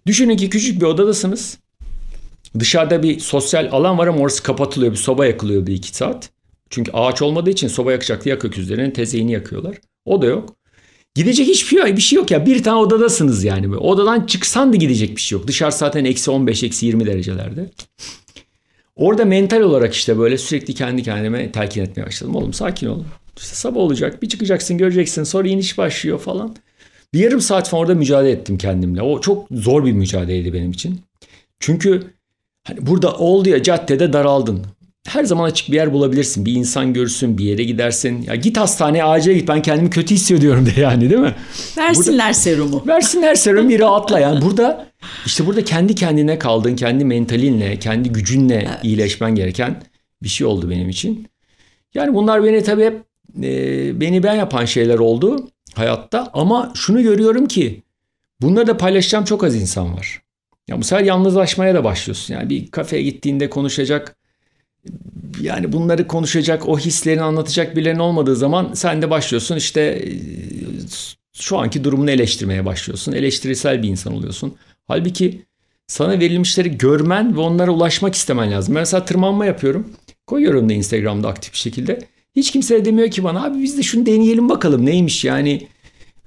[0.07, 1.59] Düşünün ki küçük bir odadasınız.
[2.59, 4.93] Dışarıda bir sosyal alan var ama orası kapatılıyor.
[4.93, 6.36] Bir soba yakılıyor bir iki saat.
[6.71, 9.77] Çünkü ağaç olmadığı için soba yakacak yak öküzlerinin tezeyini yakıyorlar.
[10.05, 10.57] O da yok.
[11.15, 12.47] Gidecek hiçbir şey, bir şey yok ya.
[12.47, 13.77] Bir tane odadasınız yani.
[13.77, 15.49] Odadan çıksan da gidecek bir şey yok.
[15.49, 17.71] Dışarı zaten eksi 15, eksi 20 derecelerde.
[18.97, 22.37] Orada mental olarak işte böyle sürekli kendi kendime telkin etmeye başladım.
[22.37, 23.07] Oğlum sakin olun.
[23.37, 24.23] İşte sabah olacak.
[24.23, 25.25] Bir çıkacaksın göreceksin.
[25.25, 26.57] Sonra iniş başlıyor falan.
[27.15, 29.03] Bir yarım saat falan orada mücadele ettim kendimle.
[29.03, 31.01] O çok zor bir mücadeleydi benim için.
[31.61, 32.03] Çünkü
[32.65, 34.67] hani burada oldu ya caddede daraldın
[35.07, 36.47] her zaman açık bir yer bulabilirsin.
[36.47, 38.23] Bir insan görsün, bir yere gidersin.
[38.23, 39.49] Ya git hastaneye, acile git.
[39.49, 41.35] Ben kendimi kötü hissediyorum de yani değil mi?
[41.77, 42.83] Versinler burada, serumu.
[42.87, 44.21] Versinler serumu bir rahatla.
[44.21, 44.87] Yani burada
[45.27, 48.79] işte burada kendi kendine kaldığın, kendi mentalinle, kendi gücünle evet.
[48.83, 49.83] iyileşmen gereken
[50.23, 51.29] bir şey oldu benim için.
[51.95, 53.03] Yani bunlar beni tabii hep
[53.43, 56.31] e, beni ben yapan şeyler oldu hayatta.
[56.33, 57.83] Ama şunu görüyorum ki
[58.41, 60.23] bunları da paylaşacağım çok az insan var.
[60.69, 62.35] Ya bu sefer yalnızlaşmaya da başlıyorsun.
[62.35, 64.17] Yani bir kafeye gittiğinde konuşacak
[65.41, 70.11] yani bunları konuşacak, o hislerini anlatacak birilerinin olmadığı zaman sen de başlıyorsun işte e,
[71.33, 73.13] şu anki durumunu eleştirmeye başlıyorsun.
[73.13, 74.55] Eleştirisel bir insan oluyorsun.
[74.89, 75.43] Halbuki
[75.87, 78.75] sana verilmişleri görmen ve onlara ulaşmak istemen lazım.
[78.75, 79.91] Ben mesela tırmanma yapıyorum.
[80.27, 81.99] Koyuyorum da Instagram'da aktif bir şekilde.
[82.37, 85.69] Hiç kimse demiyor ki bana abi biz de şunu deneyelim bakalım neymiş yani.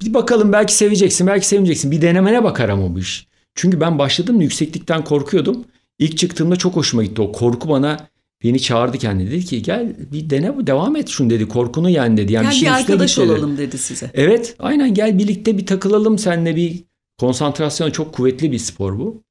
[0.02, 1.92] Bir bakalım belki seveceksin belki sevmeyeceksin.
[1.92, 3.28] Bir denemene bakar ama bu iş.
[3.56, 5.66] Çünkü ben başladım yükseklikten korkuyordum.
[6.00, 8.09] İlk çıktığımda çok hoşuma gitti o korku bana
[8.44, 12.18] Beni çağırdı kendi dedi ki gel bir dene bu devam et şunu dedi korkunu yen
[12.18, 12.34] dedi.
[12.34, 13.32] Yani gel bir, bir arkadaş dedi.
[13.32, 14.12] olalım dedi size.
[14.14, 16.84] Evet aynen gel birlikte bir takılalım seninle bir
[17.18, 19.24] konsantrasyon çok kuvvetli bir spor bu.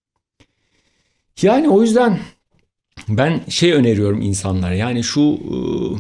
[1.42, 2.18] Yani o yüzden
[3.08, 5.98] ben şey öneriyorum insanlara yani şu ıı,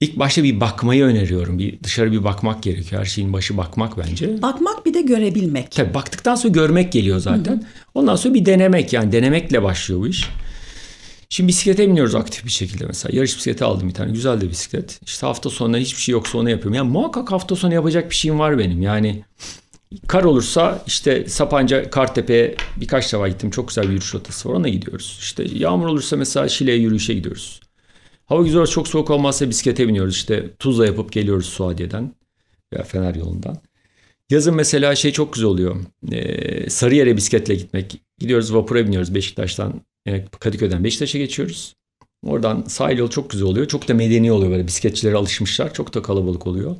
[0.00, 1.58] ilk başta bir bakmayı öneriyorum.
[1.58, 3.00] Bir dışarı bir bakmak gerekiyor.
[3.00, 4.42] Her şeyin başı bakmak bence.
[4.42, 5.70] Bakmak bir de görebilmek.
[5.70, 7.52] Tabii baktıktan sonra görmek geliyor zaten.
[7.52, 7.60] Hı hı.
[7.94, 10.28] Ondan sonra bir denemek yani denemekle başlıyor bu iş.
[11.28, 13.16] Şimdi bisiklete biniyoruz aktif bir şekilde mesela.
[13.16, 14.12] Yarış bisikleti aldım bir tane.
[14.12, 15.00] Güzel de bisiklet.
[15.06, 16.74] İşte hafta sonları hiçbir şey yoksa onu yapıyorum.
[16.74, 18.82] Yani muhakkak hafta sonu yapacak bir şeyim var benim.
[18.82, 19.24] Yani
[20.06, 23.50] Kar olursa işte Sapanca, Kartepe'ye birkaç defa gittim.
[23.50, 24.54] Çok güzel bir yürüyüş rotası var.
[24.54, 25.18] Ona gidiyoruz.
[25.20, 27.60] İşte yağmur olursa mesela Şile'ye yürüyüşe gidiyoruz.
[28.26, 30.14] Hava güzel olursa çok soğuk olmazsa bisiklete biniyoruz.
[30.14, 32.14] İşte Tuzla yapıp geliyoruz Suadiye'den
[32.72, 33.58] veya Fener yolundan.
[34.30, 35.76] Yazın mesela şey çok güzel oluyor.
[36.12, 38.00] Ee, Sarıyer'e bisikletle gitmek.
[38.18, 39.80] Gidiyoruz vapura biniyoruz Beşiktaş'tan.
[40.06, 41.74] Yani Kadıköy'den Beşiktaş'a geçiyoruz.
[42.26, 43.68] Oradan sahil yolu çok güzel oluyor.
[43.68, 45.74] Çok da medeni oluyor böyle bisikletçilere alışmışlar.
[45.74, 46.76] Çok da kalabalık oluyor.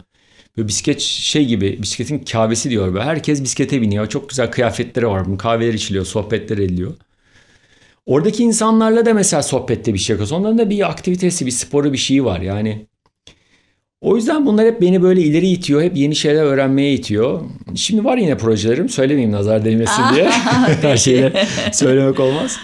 [0.56, 2.94] Böyle bisiklet şey gibi bisikletin kahvesi diyor.
[2.94, 3.04] Böyle.
[3.04, 4.08] Herkes bisiklete biniyor.
[4.08, 5.38] Çok güzel kıyafetleri var.
[5.38, 6.94] Kahveler içiliyor, sohbetler ediliyor.
[8.06, 10.32] Oradaki insanlarla da mesela sohbette bir şey yapıyoruz.
[10.32, 12.40] Onların da bir aktivitesi, bir sporu bir şeyi var.
[12.40, 12.86] Yani
[14.00, 15.82] o yüzden bunlar hep beni böyle ileri itiyor.
[15.82, 17.40] Hep yeni şeyler öğrenmeye itiyor.
[17.74, 18.88] Şimdi var yine projelerim.
[18.88, 20.30] Söylemeyeyim nazar değmesin diye.
[20.82, 21.32] Her şeyi
[21.72, 22.58] söylemek olmaz.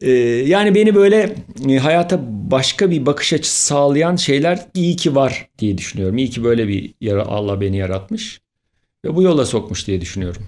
[0.00, 0.10] Ee,
[0.46, 1.36] yani beni böyle
[1.68, 6.18] e, hayata başka bir bakış açısı sağlayan şeyler iyi ki var diye düşünüyorum.
[6.18, 8.40] İyi ki böyle bir yara Allah beni yaratmış
[9.04, 10.42] ve bu yola sokmuş diye düşünüyorum.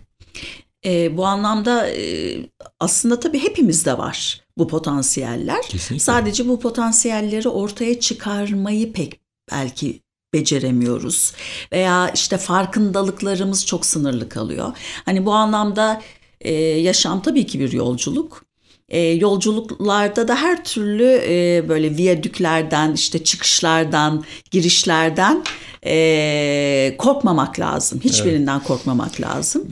[0.84, 2.36] E, bu anlamda e,
[2.80, 5.62] aslında tabii hepimizde var bu potansiyeller.
[5.62, 6.04] Kesinlikle.
[6.04, 9.20] Sadece bu potansiyelleri ortaya çıkarmayı pek
[9.52, 10.00] belki
[10.34, 11.32] beceremiyoruz
[11.72, 14.76] veya işte farkındalıklarımız çok sınırlı kalıyor.
[15.04, 16.02] Hani bu anlamda
[16.40, 18.51] e, yaşam tabii ki bir yolculuk.
[18.92, 25.44] E, yolculuklarda da her türlü e, böyle viyadüklerden, işte çıkışlardan, girişlerden
[25.86, 28.00] e, korkmamak lazım.
[28.04, 28.66] Hiçbirinden evet.
[28.66, 29.68] korkmamak lazım.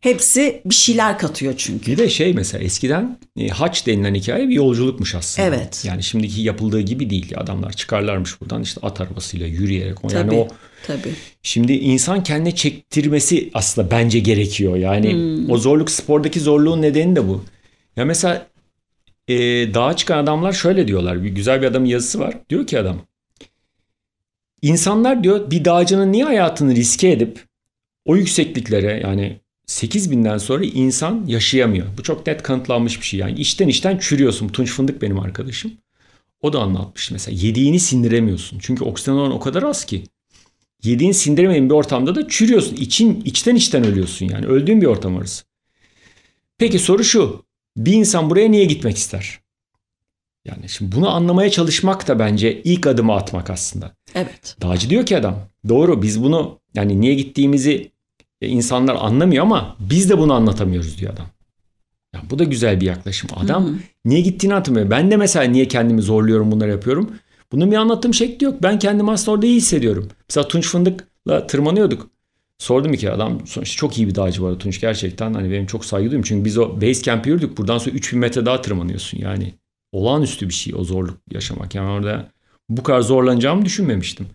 [0.00, 1.92] Hepsi bir şeyler katıyor çünkü.
[1.92, 5.48] Bir de şey mesela eskiden e, haç denilen hikaye bir yolculukmuş aslında.
[5.48, 5.84] Evet.
[5.86, 7.32] Yani şimdiki yapıldığı gibi değil.
[7.36, 10.02] Adamlar çıkarlarmış buradan işte at arabasıyla yürüyerek.
[10.02, 10.48] Tabii, yani o
[10.86, 11.12] tabii.
[11.42, 14.76] Şimdi insan kendine çektirmesi aslında bence gerekiyor.
[14.76, 15.50] Yani hmm.
[15.50, 17.44] o zorluk spordaki zorluğun nedeni de bu.
[17.96, 18.46] Ya mesela
[19.28, 19.34] e,
[19.74, 21.22] dağa çıkan adamlar şöyle diyorlar.
[21.22, 22.36] Bir güzel bir adamın yazısı var.
[22.50, 22.98] Diyor ki adam.
[24.62, 27.44] İnsanlar diyor bir dağcının niye hayatını riske edip
[28.04, 31.86] o yüksekliklere yani 8000'den sonra insan yaşayamıyor.
[31.98, 33.20] Bu çok net kanıtlanmış bir şey.
[33.20, 34.48] Yani içten içten çürüyorsun.
[34.48, 35.72] Tunç Fındık benim arkadaşım.
[36.40, 37.38] O da anlatmıştı mesela.
[37.40, 38.58] Yediğini sindiremiyorsun.
[38.62, 40.04] Çünkü oksijen oranı o kadar az ki.
[40.82, 42.76] Yediğini sindiremediğin bir ortamda da çürüyorsun.
[42.76, 44.46] İçin, içten içten ölüyorsun yani.
[44.46, 45.44] Öldüğün bir ortam orası.
[46.58, 47.43] Peki soru şu.
[47.76, 49.40] Bir insan buraya niye gitmek ister?
[50.44, 53.94] Yani şimdi bunu anlamaya çalışmak da bence ilk adımı atmak aslında.
[54.14, 54.56] Evet.
[54.62, 55.36] Dağcı diyor ki adam.
[55.68, 57.92] Doğru biz bunu yani niye gittiğimizi
[58.40, 61.26] e, insanlar anlamıyor ama biz de bunu anlatamıyoruz diyor adam.
[62.14, 63.30] Ya bu da güzel bir yaklaşım.
[63.36, 63.78] Adam hmm.
[64.04, 64.90] niye gittiğini anlatamıyor.
[64.90, 67.10] Ben de mesela niye kendimi zorluyorum bunları yapıyorum.
[67.52, 68.62] Bunun bir anlatım şekli yok.
[68.62, 70.08] Ben kendimi aslında orada iyi hissediyorum.
[70.28, 72.10] Mesela Tunç Fındık'la tırmanıyorduk.
[72.58, 75.34] Sordum ki adam sonuçta çok iyi bir dağcı var Tunç gerçekten.
[75.34, 76.28] Hani benim çok saygı duyuyorum.
[76.28, 77.58] Çünkü biz o base camp yürüdük.
[77.58, 79.18] Buradan sonra 3000 metre daha tırmanıyorsun.
[79.18, 79.54] Yani
[79.92, 81.74] olağanüstü bir şey o zorluk yaşamak.
[81.74, 82.28] Yani orada
[82.68, 84.26] bu kadar zorlanacağımı düşünmemiştim.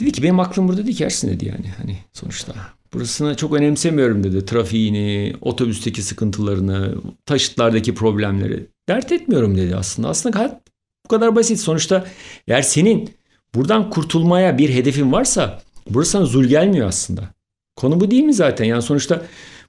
[0.00, 2.54] Dedi ki benim aklım burada değil ki Ersin dedi yani hani sonuçta.
[2.94, 4.44] Burasını çok önemsemiyorum dedi.
[4.44, 6.94] Trafiğini, otobüsteki sıkıntılarını,
[7.26, 8.66] taşıtlardaki problemleri.
[8.88, 10.08] Dert etmiyorum dedi aslında.
[10.08, 10.60] Aslında hayat
[11.04, 11.60] bu kadar basit.
[11.60, 12.06] Sonuçta
[12.48, 13.10] eğer senin
[13.54, 17.34] buradan kurtulmaya bir hedefin varsa burası sana zul gelmiyor aslında.
[17.76, 18.64] Konu bu değil mi zaten?
[18.64, 19.22] Yani sonuçta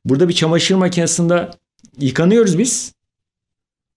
[0.06, 1.50] burada bir çamaşır makinesinde
[2.00, 2.94] yıkanıyoruz biz.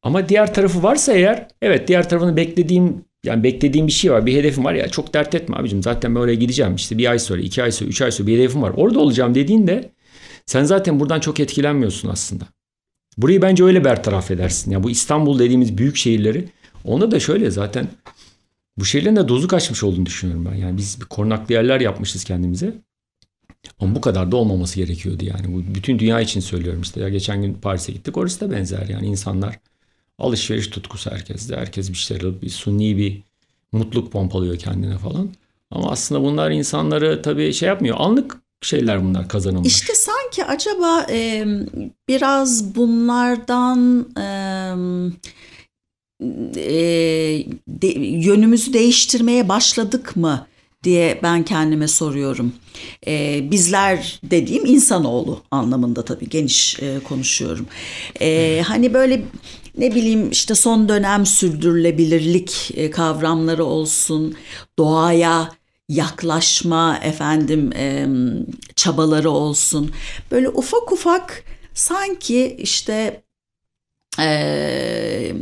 [0.02, 4.26] Ama diğer tarafı varsa eğer evet diğer tarafını beklediğim yani beklediğim bir şey var.
[4.26, 5.82] Bir hedefim var ya çok dert etme abicim.
[5.82, 6.74] Zaten ben oraya gideceğim.
[6.74, 8.72] İşte bir ay sonra, iki ay sonra, üç ay sonra bir hedefim var.
[8.76, 9.92] Orada olacağım dediğinde
[10.46, 12.44] sen zaten buradan çok etkilenmiyorsun aslında.
[13.18, 14.70] Burayı bence öyle bertaraf edersin.
[14.70, 16.48] Yani bu İstanbul dediğimiz büyük şehirleri
[16.84, 17.88] ona da şöyle zaten
[18.78, 20.54] bu şehirlerin de dozu kaçmış olduğunu düşünüyorum ben.
[20.54, 22.74] Yani biz bir korunaklı yerler yapmışız kendimize.
[23.80, 25.54] Ama bu kadar da olmaması gerekiyordu yani.
[25.54, 27.00] Bu bütün dünya için söylüyorum işte.
[27.00, 28.16] Ya geçen gün Paris'e gittik.
[28.16, 29.58] Orası da benzer yani insanlar
[30.18, 31.56] alışveriş tutkusu herkeste.
[31.56, 33.22] Herkes bir şeyler bir suni bir
[33.72, 35.30] mutluluk pompalıyor kendine falan.
[35.70, 37.96] Ama aslında bunlar insanları tabii şey yapmıyor.
[37.98, 39.64] Anlık şeyler bunlar kazanımlar.
[39.64, 41.46] İşte sanki acaba e,
[42.08, 44.26] biraz bunlardan e,
[46.56, 46.72] e,
[47.68, 50.46] de, yönümüzü değiştirmeye başladık mı
[50.84, 52.52] diye ben kendime soruyorum.
[53.06, 57.66] E, bizler dediğim insanoğlu anlamında tabii geniş e, konuşuyorum.
[58.20, 59.22] E, hani böyle
[59.78, 64.34] ne bileyim işte son dönem sürdürülebilirlik e, kavramları olsun,
[64.78, 65.52] doğaya
[65.88, 68.06] yaklaşma efendim e,
[68.76, 69.90] çabaları olsun.
[70.30, 73.22] Böyle ufak ufak sanki işte
[74.18, 75.32] e,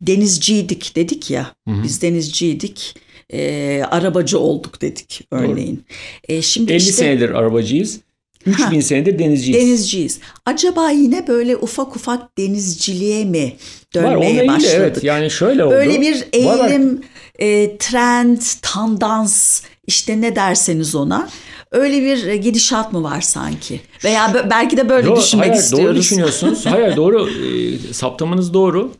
[0.00, 1.54] denizciydik dedik ya.
[1.68, 1.82] Hı hı.
[1.82, 2.94] Biz denizciydik.
[3.32, 5.84] E, arabacı olduk dedik örneğin.
[6.28, 8.00] E, şimdi 50 işte, senedir arabacıyız.
[8.46, 9.60] 3000 senedir denizciyiz.
[9.60, 10.18] Denizciyiz.
[10.44, 13.56] Acaba yine böyle ufak ufak denizciliğe mi
[13.94, 14.74] dönmeye Var, başladık?
[14.76, 15.74] Evet yani şöyle oldu.
[15.74, 17.00] Böyle bir eğilim,
[17.38, 21.28] e, trend, tandans işte ne derseniz ona.
[21.70, 23.80] Öyle bir gidişat mı var sanki?
[24.04, 25.88] Veya belki de böyle Yo, düşünmek hayır, istiyoruz.
[25.88, 26.66] Doğru düşünüyorsunuz.
[26.66, 27.28] hayır doğru.
[27.30, 28.92] E, saptamanız doğru.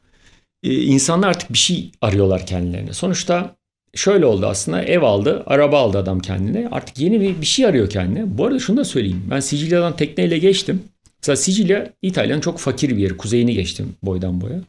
[0.66, 2.92] E, insanlar artık bir şey arıyorlar kendilerine.
[2.92, 3.56] Sonuçta
[3.94, 6.68] şöyle oldu aslında ev aldı, araba aldı adam kendine.
[6.70, 8.38] Artık yeni bir, bir şey arıyor kendine.
[8.38, 9.24] Bu arada şunu da söyleyeyim.
[9.30, 10.82] Ben Sicilya'dan tekneyle geçtim.
[11.22, 13.16] Mesela Sicilya İtalya'nın çok fakir bir yeri.
[13.16, 14.60] Kuzeyini geçtim boydan boya.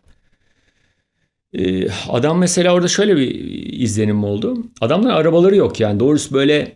[1.53, 3.29] Ee, adam mesela orada şöyle bir
[3.79, 4.57] izlenim oldu.
[4.81, 5.99] Adamların arabaları yok yani.
[5.99, 6.75] Doğrusu böyle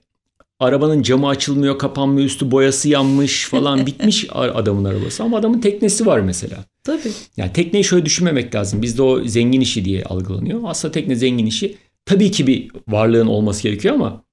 [0.61, 5.23] arabanın camı açılmıyor, kapanmıyor, üstü boyası yanmış falan bitmiş adamın arabası.
[5.23, 6.57] Ama adamın teknesi var mesela.
[6.83, 7.11] Tabii.
[7.37, 8.81] Yani tekneyi şöyle düşünmemek lazım.
[8.81, 10.59] Bizde o zengin işi diye algılanıyor.
[10.65, 11.77] Aslında tekne zengin işi.
[12.05, 14.23] Tabii ki bir varlığın olması gerekiyor ama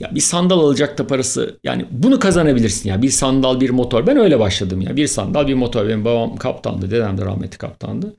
[0.00, 3.02] ya bir sandal alacak da parası yani bunu kazanabilirsin ya.
[3.02, 4.06] Bir sandal bir motor.
[4.06, 4.96] Ben öyle başladım ya.
[4.96, 5.88] Bir sandal bir motor.
[5.88, 6.90] Benim babam kaptandı.
[6.90, 8.16] Dedem de rahmetli kaptandı.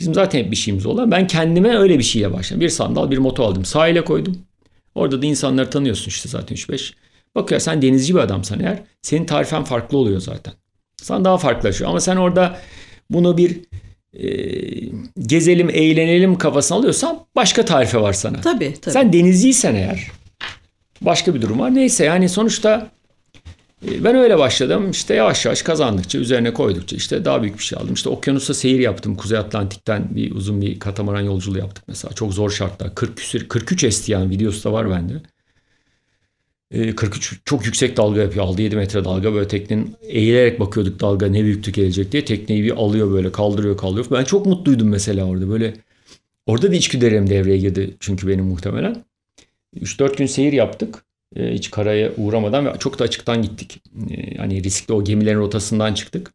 [0.00, 1.10] Bizim zaten hep bir şeyimiz olan.
[1.10, 2.60] Ben kendime öyle bir şeyle başladım.
[2.60, 3.64] Bir sandal bir motor aldım.
[3.64, 4.36] Sahile koydum.
[4.98, 6.92] Orada da insanları tanıyorsun işte zaten 3-5.
[7.34, 10.54] Bakıyor sen denizci bir adamsan eğer senin tarifen farklı oluyor zaten.
[10.96, 12.58] Sen daha farklılaşıyor ama sen orada
[13.10, 13.60] bunu bir
[14.12, 14.28] e,
[15.18, 18.40] gezelim eğlenelim kafasına alıyorsan başka tarife var sana.
[18.40, 18.92] Tabii tabii.
[18.92, 20.10] Sen denizciysen eğer
[21.00, 21.74] başka bir durum var.
[21.74, 22.90] Neyse yani sonuçta
[23.82, 24.90] ben öyle başladım.
[24.90, 27.94] İşte yavaş yavaş kazandıkça, üzerine koydukça işte daha büyük bir şey aldım.
[27.94, 29.16] İşte okyanusta seyir yaptım.
[29.16, 32.14] Kuzey Atlantik'ten bir uzun bir katamaran yolculuğu yaptık mesela.
[32.14, 32.94] Çok zor şartlar.
[32.94, 35.22] 40 küsür, 43 esti yani videosu da var bende.
[36.96, 38.44] 43 e, çok yüksek dalga yapıyor.
[38.44, 42.24] 6-7 metre dalga böyle teknenin eğilerek bakıyorduk dalga ne büyüklük gelecek diye.
[42.24, 44.06] Tekneyi bir alıyor böyle kaldırıyor kaldırıyor.
[44.10, 45.74] Ben çok mutluydum mesela orada böyle.
[46.46, 49.04] Orada da içgüdülerim devreye girdi çünkü benim muhtemelen.
[49.76, 51.04] 3-4 gün seyir yaptık.
[51.36, 53.82] E, hiç karaya uğramadan ve çok da açıktan gittik.
[54.10, 56.32] E, hani riskli o gemilerin rotasından çıktık.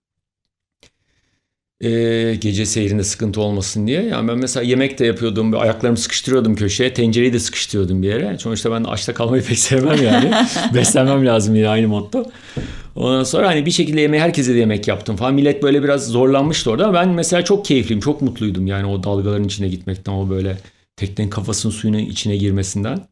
[1.81, 4.03] E, gece seyrinde sıkıntı olmasın diye.
[4.03, 5.59] Yani ben mesela yemek de yapıyordum.
[5.59, 6.93] Ayaklarımı sıkıştırıyordum köşeye.
[6.93, 8.37] Tencereyi de sıkıştırıyordum bir yere.
[8.37, 10.31] Sonuçta ben açta kalmayı pek sevmem yani.
[10.73, 12.25] Beslenmem lazım yine aynı motto.
[12.95, 15.33] Ondan sonra hani bir şekilde yemeği herkese de yemek yaptım falan.
[15.33, 18.01] Millet böyle biraz zorlanmıştı orada ben mesela çok keyifliyim.
[18.01, 20.13] Çok mutluydum yani o dalgaların içine gitmekten.
[20.13, 20.57] O böyle
[20.95, 23.07] teknenin kafasının suyunun içine girmesinden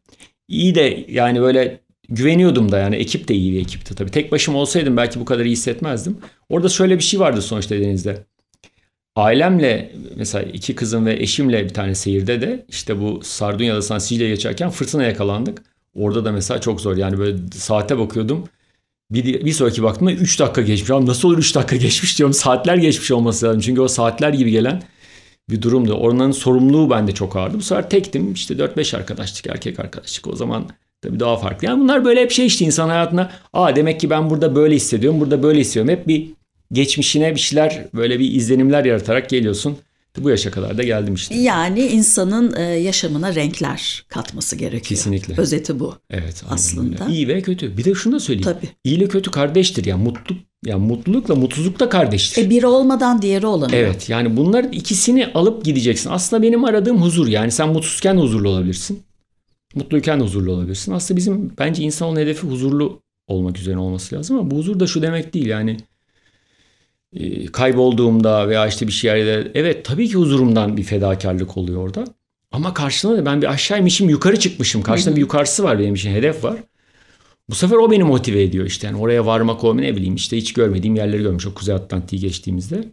[0.52, 4.10] iyi de yani böyle güveniyordum da yani ekip de iyi bir ekipti tabii.
[4.10, 6.18] Tek başıma olsaydım belki bu kadar iyi hissetmezdim.
[6.48, 8.24] Orada şöyle bir şey vardı sonuçta denizde.
[9.16, 14.34] Ailemle mesela iki kızım ve eşimle bir tane seyirde de işte bu Sardunya'da San Sicilya'ya
[14.34, 15.62] geçerken fırtına yakalandık.
[15.94, 18.44] Orada da mesela çok zor yani böyle saate bakıyordum.
[19.10, 20.90] Bir, bir sonraki baktığımda 3 dakika geçmiş.
[20.90, 22.34] Ama nasıl olur 3 dakika geçmiş diyorum.
[22.34, 23.60] Saatler geçmiş olması lazım.
[23.60, 24.82] Çünkü o saatler gibi gelen
[25.50, 25.92] bir durumdu.
[25.94, 27.56] Oranın sorumluluğu bende çok ağırdı.
[27.56, 28.32] Bu sefer tektim.
[28.32, 30.26] İşte 4-5 arkadaşlık, erkek arkadaşlık.
[30.26, 30.68] O zaman
[31.02, 31.66] tabii daha farklı.
[31.66, 33.30] Yani bunlar böyle hep şey işte insan hayatına.
[33.52, 36.00] Aa demek ki ben burada böyle hissediyorum, burada böyle hissediyorum.
[36.00, 36.30] Hep bir
[36.72, 39.78] geçmişine bir şeyler böyle bir izlenimler yaratarak geliyorsun.
[40.18, 41.34] Bu yaşa kadar da geldim işte.
[41.34, 44.82] Yani insanın e, yaşamına renkler katması gerekiyor.
[44.84, 45.34] Kesinlikle.
[45.36, 45.94] Özeti bu.
[46.10, 46.44] Evet.
[46.50, 47.04] Aslında.
[47.04, 47.14] Öyle.
[47.14, 47.76] İyi ve kötü.
[47.76, 48.44] Bir de şunu da söyleyeyim.
[48.44, 48.70] Tabii.
[48.84, 49.84] İyi ile kötü kardeştir.
[49.84, 52.46] Yani mutluluk yani mutlulukla mutsuzluk da kardeştir.
[52.46, 53.82] E biri olmadan diğeri olamıyor.
[53.82, 56.10] Evet yani bunların ikisini alıp gideceksin.
[56.10, 59.02] Aslında benim aradığım huzur yani sen mutsuzken huzurlu olabilirsin.
[59.74, 60.92] Mutluyken huzurlu olabilirsin.
[60.92, 65.02] Aslında bizim bence insanın hedefi huzurlu olmak üzerine olması lazım ama bu huzur da şu
[65.02, 65.76] demek değil yani
[67.52, 72.04] kaybolduğumda veya işte bir şeylerde evet tabii ki huzurumdan bir fedakarlık oluyor orada.
[72.52, 74.82] Ama karşılığında da ben bir aşağıymışım yukarı çıkmışım.
[74.82, 76.56] Karşında bir yukarısı var benim için hedef var.
[77.50, 78.86] Bu sefer o beni motive ediyor işte.
[78.86, 82.84] Yani oraya varmak o ne bileyim işte hiç görmediğim yerleri görmüş o Kuzey Atlantik'i geçtiğimizde.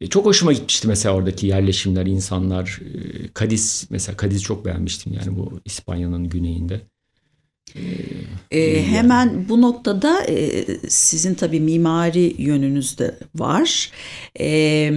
[0.00, 2.80] E, çok hoşuma gitmişti mesela oradaki yerleşimler, insanlar.
[2.94, 6.80] E, Kadiz mesela Kadiz çok beğenmiştim yani bu İspanya'nın güneyinde.
[8.50, 13.90] E, e, hemen bu noktada e, sizin tabii mimari yönünüz de var.
[14.40, 14.90] E,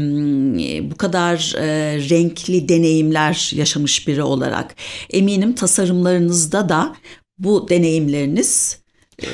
[0.91, 4.75] bu kadar e, renkli deneyimler yaşamış biri olarak
[5.09, 6.95] eminim tasarımlarınızda da
[7.37, 8.81] bu deneyimleriniz
[9.23, 9.27] e,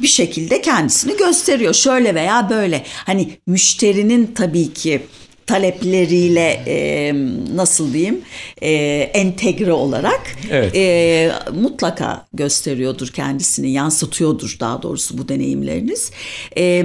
[0.00, 1.74] bir şekilde kendisini gösteriyor.
[1.74, 2.84] Şöyle veya böyle.
[2.86, 5.02] Hani müşterinin tabii ki
[5.50, 7.12] talepleriyle e,
[7.54, 8.20] nasıl diyeyim
[8.62, 8.72] e,
[9.14, 10.76] entegre olarak evet.
[10.76, 16.10] e, mutlaka gösteriyordur kendisini yansıtıyordur daha doğrusu bu deneyimleriniz.
[16.56, 16.82] E,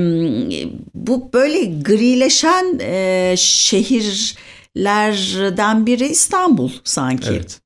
[0.93, 7.29] bu böyle grileşen e, şehirlerden biri İstanbul sanki.
[7.29, 7.64] Evet.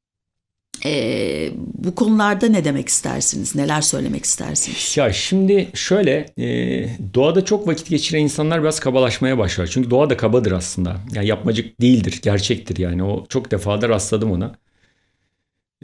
[0.86, 3.56] E, bu konularda ne demek istersiniz?
[3.56, 4.98] Neler söylemek istersiniz?
[4.98, 6.46] Ya şimdi şöyle e,
[7.14, 9.68] doğada çok vakit geçiren insanlar biraz kabalaşmaya başlar.
[9.68, 10.98] Çünkü doğa da kabadır aslında.
[11.14, 13.04] Yani yapmacık değildir, gerçektir yani.
[13.04, 14.56] O çok defada rastladım ona.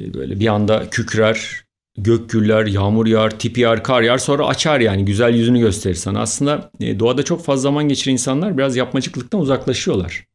[0.02, 1.66] E, böyle bir anda kükrer,
[1.98, 6.22] gök gürler, yağmur yağar, tip yağar, kar yağar sonra açar yani güzel yüzünü gösterir sana.
[6.22, 10.26] Aslında e, doğada çok fazla zaman geçiren insanlar biraz yapmacıklıktan uzaklaşıyorlar.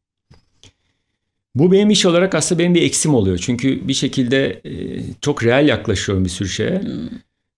[1.55, 3.37] Bu benim iş olarak aslında benim bir eksim oluyor.
[3.37, 6.81] Çünkü bir şekilde e, çok real yaklaşıyorum bir sürü şeye.
[6.81, 7.09] Hmm.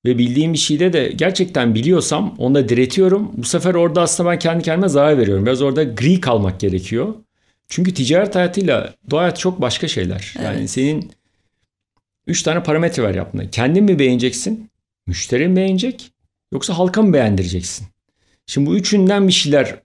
[0.06, 3.32] Ve bildiğim bir şeyde de gerçekten biliyorsam onda diretiyorum.
[3.38, 5.46] Bu sefer orada aslında ben kendi kendime zarar veriyorum.
[5.46, 7.14] Biraz orada gri kalmak gerekiyor.
[7.68, 10.34] Çünkü ticaret hayatıyla doğa hayatı çok başka şeyler.
[10.38, 10.46] Evet.
[10.46, 11.12] Yani senin
[12.28, 13.50] üç tane parametre var yaptığında.
[13.50, 14.70] Kendin mi beğeneceksin?
[15.08, 16.12] Müşteri mi beğenecek?
[16.54, 17.88] Yoksa halka mı beğendireceksin?
[18.48, 19.80] Şimdi bu üçünden bir şeyler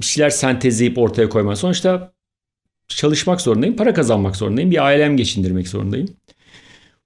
[0.00, 1.56] bir şeyler sentezleyip ortaya koyma.
[1.56, 2.12] Sonuçta
[2.88, 6.08] çalışmak zorundayım, para kazanmak zorundayım, bir ailem geçindirmek zorundayım.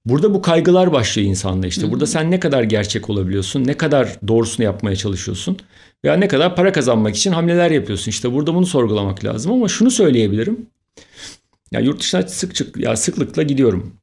[0.06, 1.90] Burada bu kaygılar başlıyor insanda işte.
[1.90, 5.56] Burada sen ne kadar gerçek olabiliyorsun, ne kadar doğrusunu yapmaya çalışıyorsun
[6.04, 8.10] veya ne kadar para kazanmak için hamleler yapıyorsun.
[8.10, 10.66] İşte burada bunu sorgulamak lazım ama şunu söyleyebilirim.
[11.72, 13.96] Ya yurt dışına sık sık ya sıklıkla gidiyorum.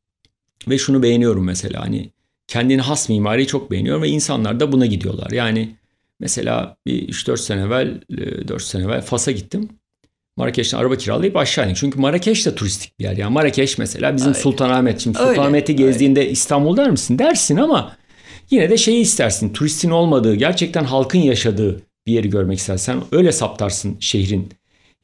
[0.69, 2.11] Ve şunu beğeniyorum mesela hani
[2.47, 5.31] kendine has mimariyi çok beğeniyorum ve insanlar da buna gidiyorlar.
[5.31, 5.75] Yani
[6.19, 8.01] mesela bir 3-4 sene evvel
[8.47, 9.69] 4 sene evvel Fas'a gittim.
[10.37, 11.77] Marrakeş'ten araba kiralayıp aşağı indik.
[11.77, 13.17] Çünkü Marrakeş de turistik bir yer.
[13.17, 14.39] Yani Marrakeş mesela bizim öyle.
[14.39, 14.99] Sultanahmet.
[14.99, 16.29] Şimdi Sultanahmet'i gezdiğinde öyle.
[16.29, 17.19] İstanbul der misin?
[17.19, 17.95] Dersin ama
[18.51, 19.53] yine de şeyi istersin.
[19.53, 24.49] Turistin olmadığı, gerçekten halkın yaşadığı bir yeri görmek istersen öyle saptarsın şehrin.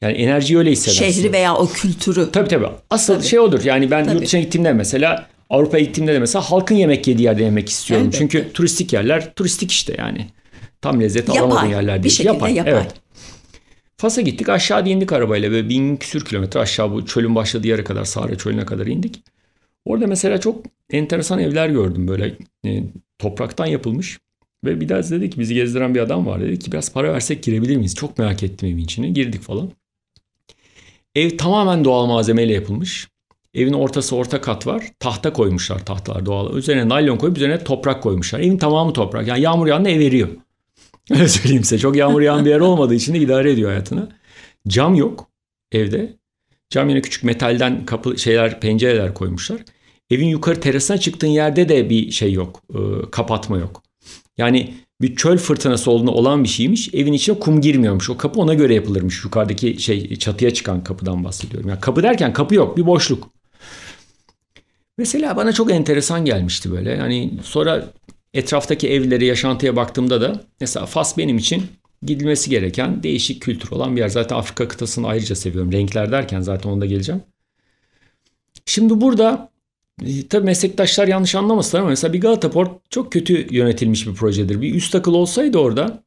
[0.00, 1.12] Yani enerjiyi öyle hissedersin.
[1.12, 2.32] Şehri veya o kültürü.
[2.32, 2.66] Tabii tabii.
[2.90, 3.26] Asıl tabii.
[3.26, 3.64] şey odur.
[3.64, 4.14] Yani ben tabii.
[4.14, 8.06] yurt dışına gittiğimde mesela Avrupa'ya gittiğimde de mesela halkın yemek yediği yerde yemek istiyorum.
[8.06, 8.18] Elbette.
[8.18, 10.26] Çünkü turistik yerler turistik işte yani.
[10.82, 12.04] Tam lezzet alamadığın yerler değil.
[12.04, 12.54] Bir şekilde yapay.
[12.54, 12.72] yapay.
[12.72, 12.94] Evet.
[13.96, 18.04] Fas'a gittik aşağı indik arabayla ve bin küsür kilometre aşağı bu çölün başladığı yere kadar
[18.04, 19.22] Sahra çölüne kadar indik.
[19.84, 22.82] Orada mesela çok enteresan evler gördüm böyle e,
[23.18, 24.18] topraktan yapılmış.
[24.64, 27.42] Ve bir daha dedi ki bizi gezdiren bir adam var dedi ki biraz para versek
[27.42, 27.94] girebilir miyiz?
[27.94, 29.70] Çok merak ettim evin içine girdik falan.
[31.14, 33.08] Ev tamamen doğal malzemeyle yapılmış.
[33.54, 34.84] Evin ortası orta kat var.
[35.00, 36.56] Tahta koymuşlar tahtalar doğal.
[36.56, 38.40] Üzerine naylon koyup üzerine toprak koymuşlar.
[38.40, 39.26] Evin tamamı toprak.
[39.26, 40.28] Yani yağmur yağında ev eriyor.
[41.10, 41.78] Öyle söyleyeyim size.
[41.78, 44.08] Çok yağmur yağan bir yer olmadığı için de idare ediyor hayatını.
[44.68, 45.28] Cam yok
[45.72, 46.16] evde.
[46.70, 49.60] Cam yine küçük metalden kapı şeyler pencereler koymuşlar.
[50.10, 52.62] Evin yukarı terasına çıktığın yerde de bir şey yok.
[52.74, 53.82] E, kapatma yok.
[54.38, 56.94] Yani bir çöl fırtınası olduğunu olan bir şeymiş.
[56.94, 58.10] Evin içine kum girmiyormuş.
[58.10, 59.24] O kapı ona göre yapılırmış.
[59.24, 61.68] Yukarıdaki şey çatıya çıkan kapıdan bahsediyorum.
[61.68, 62.76] Yani kapı derken kapı yok.
[62.76, 63.30] Bir boşluk.
[64.98, 66.90] Mesela bana çok enteresan gelmişti böyle.
[66.90, 67.84] Yani sonra
[68.36, 71.62] etraftaki evlere, yaşantıya baktığımda da mesela Fas benim için
[72.02, 74.08] gidilmesi gereken değişik kültür olan bir yer.
[74.08, 75.72] Zaten Afrika kıtasını ayrıca seviyorum.
[75.72, 77.22] Renkler derken zaten onda geleceğim.
[78.66, 79.50] Şimdi burada
[80.04, 84.60] e, tabii meslektaşlar yanlış anlamasınlar ama mesela bir Galata Port çok kötü yönetilmiş bir projedir.
[84.60, 86.02] Bir üst akıl olsaydı orada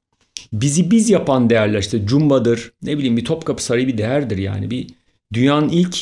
[0.54, 4.72] bizi biz yapan değerler işte Cumba'dır ne bileyim bir Topkapı Sarayı bir değerdir yani.
[4.72, 4.88] Bir
[5.34, 5.98] dünyanın ilk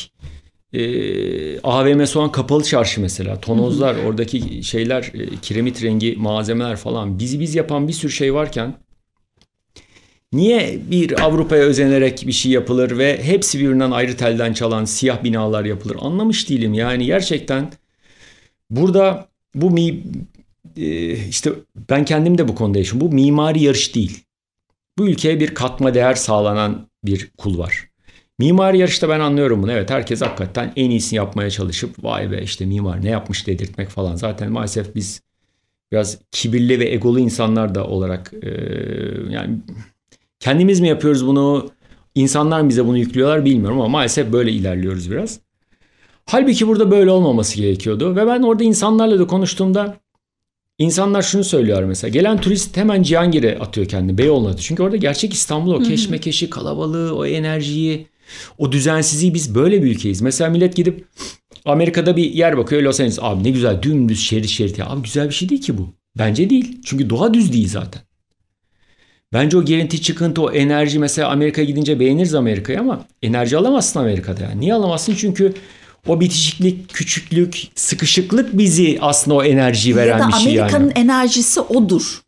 [0.72, 3.40] e, ee, AVM'si olan kapalı çarşı mesela.
[3.40, 7.18] Tonozlar, oradaki şeyler, e, kiremit rengi malzemeler falan.
[7.18, 8.74] Bizi biz yapan bir sürü şey varken
[10.32, 15.64] niye bir Avrupa'ya özenerek bir şey yapılır ve hepsi birbirinden ayrı telden çalan siyah binalar
[15.64, 15.96] yapılır?
[16.00, 16.74] Anlamış değilim.
[16.74, 17.72] Yani gerçekten
[18.70, 20.02] burada bu mi
[20.76, 21.50] e, işte
[21.90, 23.10] ben kendim de bu konuda yaşıyorum.
[23.10, 24.24] Bu mimari yarış değil.
[24.98, 27.87] Bu ülkeye bir katma değer sağlanan bir kul var.
[28.38, 29.72] Mimari yarışta ben anlıyorum bunu.
[29.72, 34.16] Evet herkes hakikaten en iyisini yapmaya çalışıp vay be işte mimar ne yapmış dedirtmek falan.
[34.16, 35.22] Zaten maalesef biz
[35.92, 38.48] biraz kibirli ve egolu insanlar da olarak e,
[39.30, 39.58] yani
[40.40, 41.70] kendimiz mi yapıyoruz bunu
[42.14, 45.40] insanlar mı bize bunu yüklüyorlar bilmiyorum ama maalesef böyle ilerliyoruz biraz.
[46.26, 49.96] Halbuki burada böyle olmaması gerekiyordu ve ben orada insanlarla da konuştuğumda
[50.78, 54.64] insanlar şunu söylüyor mesela gelen turist hemen Cihangir'e atıyor kendini Beyoğlu'na atıyor.
[54.64, 58.06] Çünkü orada gerçek İstanbul o keşmekeşi kalabalığı o enerjiyi
[58.58, 60.20] o düzensizliği biz böyle bir ülkeyiz.
[60.20, 61.04] Mesela millet gidip
[61.64, 63.18] Amerika'da bir yer bakıyor Los Angeles.
[63.22, 64.78] Abi ne güzel dümdüz şerit şerit.
[64.78, 64.86] Ya.
[64.86, 65.94] Abi güzel bir şey değil ki bu.
[66.18, 66.80] Bence değil.
[66.84, 68.02] Çünkü doğa düz değil zaten.
[69.32, 74.42] Bence o gerinti çıkıntı o enerji mesela Amerika'ya gidince beğeniriz Amerika'yı ama enerji alamazsın Amerika'da
[74.42, 74.60] yani.
[74.60, 75.14] Niye alamazsın?
[75.14, 75.54] Çünkü
[76.06, 80.60] o bitişiklik, küçüklük, sıkışıklık bizi aslında o enerjiyi veren bir şey yani.
[80.60, 82.22] Amerika'nın enerjisi odur.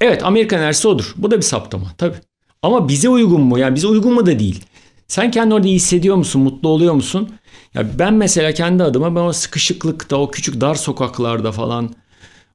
[0.00, 1.14] Evet Amerika enerjisi odur.
[1.16, 2.16] Bu da bir saptama tabii.
[2.62, 3.58] Ama bize uygun mu?
[3.58, 4.64] Yani bize uygun mu da değil.
[5.08, 6.42] Sen kendi orada iyi hissediyor musun?
[6.42, 7.30] Mutlu oluyor musun?
[7.74, 11.94] Ya ben mesela kendi adıma ben o sıkışıklıkta, o küçük dar sokaklarda falan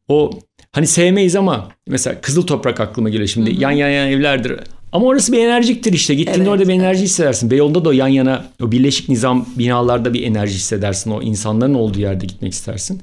[0.07, 0.31] o
[0.71, 3.51] hani sevmeyiz ama mesela Kızıl Toprak aklıma geliyor şimdi.
[3.51, 3.61] Hı hı.
[3.61, 4.59] Yan yana evlerdir.
[4.91, 6.15] Ama orası bir enerjiktir işte.
[6.15, 7.09] Gittiğinde evet, orada bir enerji evet.
[7.09, 7.51] hissedersin.
[7.51, 11.11] Beyoğlu'nda da o yan yana o birleşik nizam binalarda bir enerji hissedersin.
[11.11, 13.01] O insanların olduğu yerde gitmek istersin.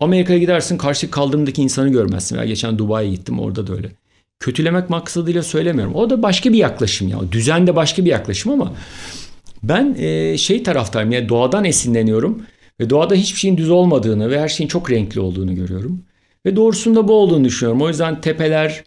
[0.00, 2.36] Amerika'ya gidersin karşı kaldırımdaki insanı görmezsin.
[2.36, 3.90] Veya geçen Dubai'ye gittim orada da öyle
[4.40, 5.94] kötülemek maksadıyla söylemiyorum.
[5.94, 7.18] O da başka bir yaklaşım ya.
[7.32, 8.72] Düzen de başka bir yaklaşım ama
[9.62, 12.42] ben e, şey taraftayım ya doğadan esinleniyorum
[12.80, 16.02] ve doğada hiçbir şeyin düz olmadığını ve her şeyin çok renkli olduğunu görüyorum.
[16.46, 17.82] Ve doğrusunda bu olduğunu düşünüyorum.
[17.82, 18.84] O yüzden tepeler,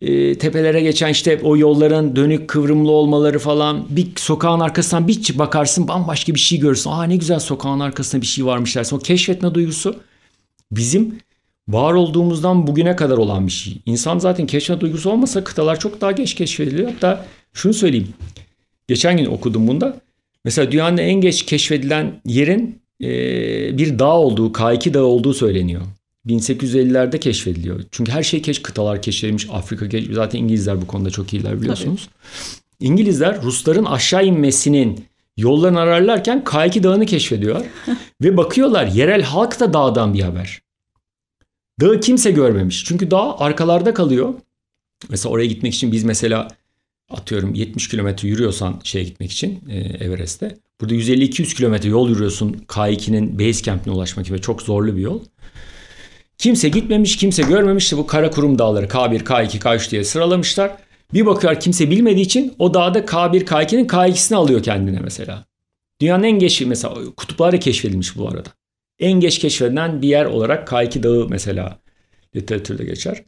[0.00, 5.88] e, tepelere geçen işte o yolların dönük kıvrımlı olmaları falan bir sokağın arkasından bir bakarsın
[5.88, 6.90] bambaşka bir şey görürsün.
[6.90, 8.96] Aa ne güzel sokağın arkasında bir şey varmış dersin.
[8.96, 9.96] O keşfetme duygusu
[10.72, 11.18] bizim
[11.68, 13.82] var olduğumuzdan bugüne kadar olan bir şey.
[13.86, 16.90] İnsan zaten keşfet duygusu olmasa kıtalar çok daha geç keşfediliyor.
[16.90, 18.08] Hatta şunu söyleyeyim.
[18.88, 20.00] Geçen gün okudum bunda.
[20.44, 23.08] Mesela dünyanın en geç keşfedilen yerin e,
[23.78, 25.82] bir dağ olduğu, K2 Dağı olduğu söyleniyor.
[26.26, 27.80] 1850'lerde keşfediliyor.
[27.90, 29.46] Çünkü her şey keş kıtalar keşfedilmiş.
[29.50, 32.08] Afrika keş zaten İngilizler bu konuda çok iyiler biliyorsunuz.
[32.08, 32.88] Tabii.
[32.88, 35.04] İngilizler Rusların aşağı inmesinin
[35.36, 37.66] yollarını ararlarken K2 Dağı'nı keşfediyorlar.
[38.22, 40.62] ve bakıyorlar yerel halk da dağdan bir haber.
[41.80, 42.84] Dağı kimse görmemiş.
[42.84, 44.34] Çünkü dağ arkalarda kalıyor.
[45.08, 46.48] Mesela oraya gitmek için biz mesela
[47.10, 50.58] atıyorum 70 kilometre yürüyorsan şeye gitmek için e, Everest'te.
[50.80, 55.20] Burada 150-200 kilometre yol yürüyorsun K2'nin base camp'ine ulaşmak için ve çok zorlu bir yol.
[56.38, 57.84] Kimse gitmemiş, kimse görmemiş.
[57.84, 60.76] İşte bu Karakurum Dağları K1, K2, K3 diye sıralamışlar.
[61.14, 65.44] Bir bakıyor kimse bilmediği için o dağda K1, K2'nin K2'sini alıyor kendine mesela.
[66.00, 68.48] Dünyanın en geç mesela kutupları keşfedilmiş bu arada.
[68.98, 71.78] En geç keşfedilen bir yer olarak K2 Dağı mesela
[72.36, 73.24] literatürde geçer.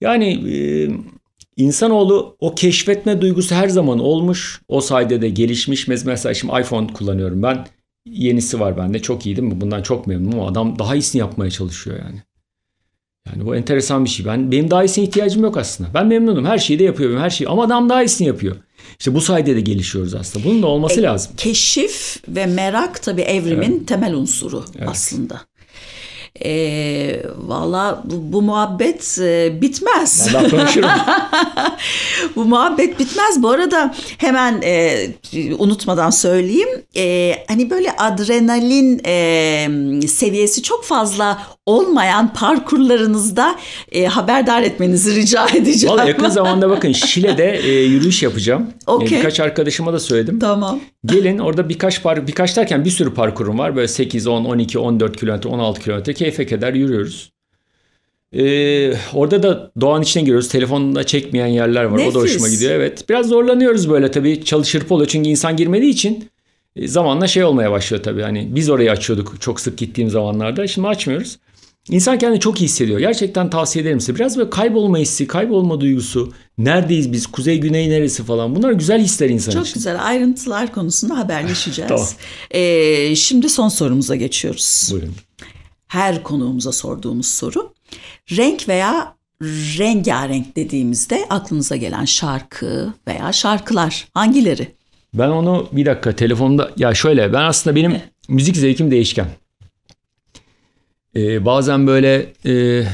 [0.00, 0.88] Yani e,
[1.56, 4.62] insanoğlu o keşfetme duygusu her zaman olmuş.
[4.68, 5.88] O sayede de gelişmiş.
[5.88, 7.66] Mesela şimdi iPhone kullanıyorum ben
[8.06, 8.98] yenisi var bende.
[8.98, 9.60] Çok iyi değil mi?
[9.60, 12.22] Bundan çok memnunum adam daha iyisini yapmaya çalışıyor yani.
[13.26, 14.26] Yani bu enteresan bir şey.
[14.26, 15.94] Ben benim daha iyisine ihtiyacım yok aslında.
[15.94, 16.44] Ben memnunum.
[16.44, 17.20] Her şeyi de yapıyorum.
[17.20, 18.56] Her şeyi ama adam daha iyisini yapıyor.
[18.98, 20.44] İşte bu sayede de gelişiyoruz aslında.
[20.44, 21.32] Bunun da olması e, lazım.
[21.36, 23.88] Keşif ve merak tabii evrimin evet.
[23.88, 24.88] temel unsuru evet.
[24.88, 25.40] aslında.
[26.44, 30.30] E, Valla bu, bu muhabbet e, bitmez.
[30.34, 30.90] Ben konuşurum.
[32.36, 33.42] bu muhabbet bitmez.
[33.42, 35.06] Bu arada hemen e,
[35.58, 36.68] unutmadan söyleyeyim.
[36.96, 43.56] E, hani böyle adrenalin e, seviyesi çok fazla olmayan parkurlarınızda
[43.92, 45.96] e, haberdar etmenizi rica edeceğim.
[45.96, 48.66] Vallahi yakın zamanda bakın Şile'de e, yürüyüş yapacağım.
[48.86, 49.08] Okay.
[49.08, 50.38] E, birkaç arkadaşıma da söyledim.
[50.38, 50.80] Tamam.
[51.06, 53.76] Gelin orada birkaç par birkaç derken bir sürü parkurum var.
[53.76, 57.32] Böyle 8, 10, 12, 14 kilometre, 16 kilometre keyfe keder yürüyoruz.
[58.32, 60.48] Ee, orada da doğan içine giriyoruz.
[60.48, 61.98] Telefonda çekmeyen yerler var.
[61.98, 62.16] Nefis.
[62.16, 62.72] O da hoşuma gidiyor.
[62.72, 63.08] Evet.
[63.08, 64.44] Biraz zorlanıyoruz böyle tabii.
[64.44, 65.08] Çalışırp oluyor.
[65.08, 66.28] Çünkü insan girmediği için
[66.76, 68.22] e, zamanla şey olmaya başlıyor tabii.
[68.22, 70.66] Hani biz orayı açıyorduk çok sık gittiğim zamanlarda.
[70.66, 71.38] Şimdi açmıyoruz.
[71.90, 72.98] İnsan kendini çok iyi hissediyor.
[72.98, 74.14] Gerçekten tavsiye ederim size.
[74.14, 76.32] Biraz böyle kaybolma hissi, kaybolma duygusu.
[76.58, 77.26] Neredeyiz biz?
[77.26, 78.56] Kuzey, güney neresi falan.
[78.56, 79.72] Bunlar güzel hisler insan çok için.
[79.72, 80.06] Çok güzel.
[80.06, 81.88] Ayrıntılar konusunda haberleşeceğiz.
[81.88, 82.06] tamam.
[82.50, 84.88] Ee, şimdi son sorumuza geçiyoruz.
[84.92, 85.14] Buyurun.
[85.88, 87.74] Her konuğumuza sorduğumuz soru.
[88.30, 89.18] Renk veya
[89.78, 94.74] rengarenk dediğimizde aklınıza gelen şarkı veya şarkılar hangileri?
[95.14, 98.02] Ben onu bir dakika telefonda ya şöyle ben aslında benim evet.
[98.28, 99.28] müzik zevkim değişken.
[101.16, 102.84] Ee, bazen böyle e,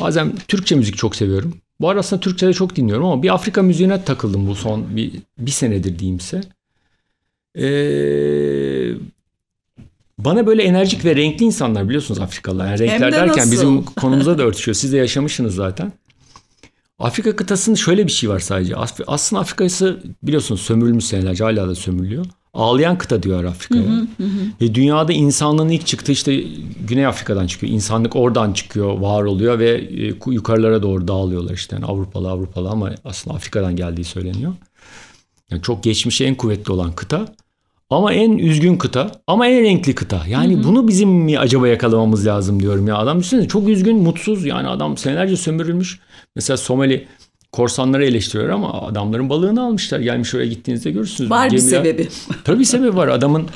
[0.00, 1.54] bazen Türkçe müzik çok seviyorum.
[1.80, 5.12] Bu arada aslında Türkçe de çok dinliyorum ama bir Afrika müziğine takıldım bu son bir,
[5.38, 6.40] bir senedir diyeyimse.
[7.58, 8.94] Ee,
[10.18, 12.66] bana böyle enerjik ve renkli insanlar biliyorsunuz Afrikalılar.
[12.66, 13.52] Yani renkler de derken nasıl?
[13.52, 14.74] bizim konumuza da örtüşüyor.
[14.74, 15.92] Siz de yaşamışsınız zaten.
[16.98, 18.74] Afrika kıtasının şöyle bir şey var sadece.
[19.06, 24.06] Aslında Afrika'sı biliyorsunuz sömürülmüş senelerce hala da sömürülüyor ağlayan kıta diyor Afrika'ya.
[24.60, 26.44] Ve dünyada insanlığın ilk çıktığı işte
[26.88, 27.72] Güney Afrika'dan çıkıyor.
[27.72, 31.76] İnsanlık oradan çıkıyor, var oluyor ve e, yukarılara doğru dağılıyorlar işte.
[31.76, 34.52] Yani Avrupalı Avrupalı ama aslında Afrika'dan geldiği söyleniyor.
[35.50, 37.34] Yani çok geçmişe en kuvvetli olan kıta.
[37.90, 40.22] Ama en üzgün kıta ama en renkli kıta.
[40.28, 40.64] Yani hı hı.
[40.64, 42.96] bunu bizim mi acaba yakalamamız lazım diyorum ya.
[42.96, 44.44] Adam düşünsene çok üzgün, mutsuz.
[44.44, 46.00] Yani adam senelerce sömürülmüş.
[46.36, 47.06] Mesela Somali
[47.52, 50.00] korsanları eleştiriyor ama adamların balığını almışlar.
[50.00, 51.30] Gelmiş oraya gittiğinizde görürsünüz.
[51.30, 52.08] Var bir sebebi.
[52.44, 53.08] Tabii sebebi var.
[53.08, 53.46] Adamın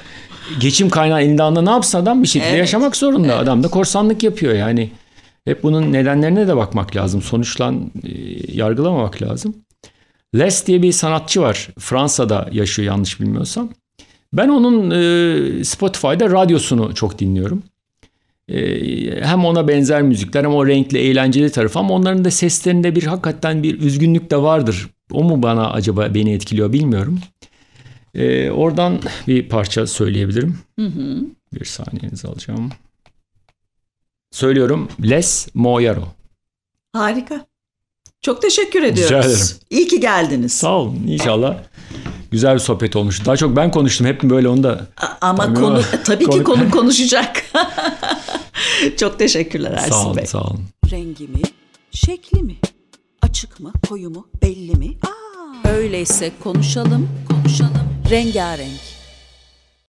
[0.60, 2.58] geçim kaynağı elinde anda ne yapsa adam bir şekilde evet.
[2.58, 3.32] yaşamak zorunda.
[3.32, 3.42] Evet.
[3.42, 4.90] Adam da korsanlık yapıyor yani.
[5.44, 7.22] Hep bunun nedenlerine de bakmak lazım.
[7.22, 8.10] Sonuçlan e,
[8.56, 9.54] yargılamamak lazım.
[10.34, 11.68] Les diye bir sanatçı var.
[11.78, 13.70] Fransa'da yaşıyor yanlış bilmiyorsam.
[14.32, 17.62] Ben onun e, Spotify'da radyosunu çok dinliyorum.
[18.50, 23.02] Ee, hem ona benzer müzikler hem o renkli eğlenceli tarafı ama onların da seslerinde bir
[23.02, 24.90] hakikaten bir üzgünlük de vardır.
[25.12, 27.20] O mu bana acaba beni etkiliyor bilmiyorum.
[28.14, 30.58] Ee, oradan bir parça söyleyebilirim.
[30.78, 31.24] Hı hı.
[31.54, 32.70] Bir saniyenizi alacağım.
[34.30, 36.08] Söylüyorum Les Moyaro.
[36.92, 37.46] Harika.
[38.22, 39.16] Çok teşekkür ediyoruz.
[39.16, 39.46] Rica ederim.
[39.70, 40.52] İyi ki geldiniz.
[40.52, 40.96] Sağ olun.
[41.06, 41.56] İnşallah
[42.30, 43.26] güzel bir sohbet olmuş.
[43.26, 44.06] Daha çok ben konuştum.
[44.06, 44.86] Hep böyle onu da.
[45.20, 45.82] Ama konu ama.
[46.04, 47.42] tabii ki konu konuşacak.
[48.96, 50.26] çok teşekkürler Ersin sağ olun, Bey.
[50.26, 50.64] Sağ olun.
[50.90, 51.40] Rengi mi?
[51.92, 52.56] Şekli mi?
[53.22, 53.72] Açık mı?
[53.88, 54.26] Koyu mu?
[54.42, 54.96] Belli mi?
[55.06, 57.80] Aa, öyleyse konuşalım, konuşalım.
[58.10, 58.80] Rengarenk.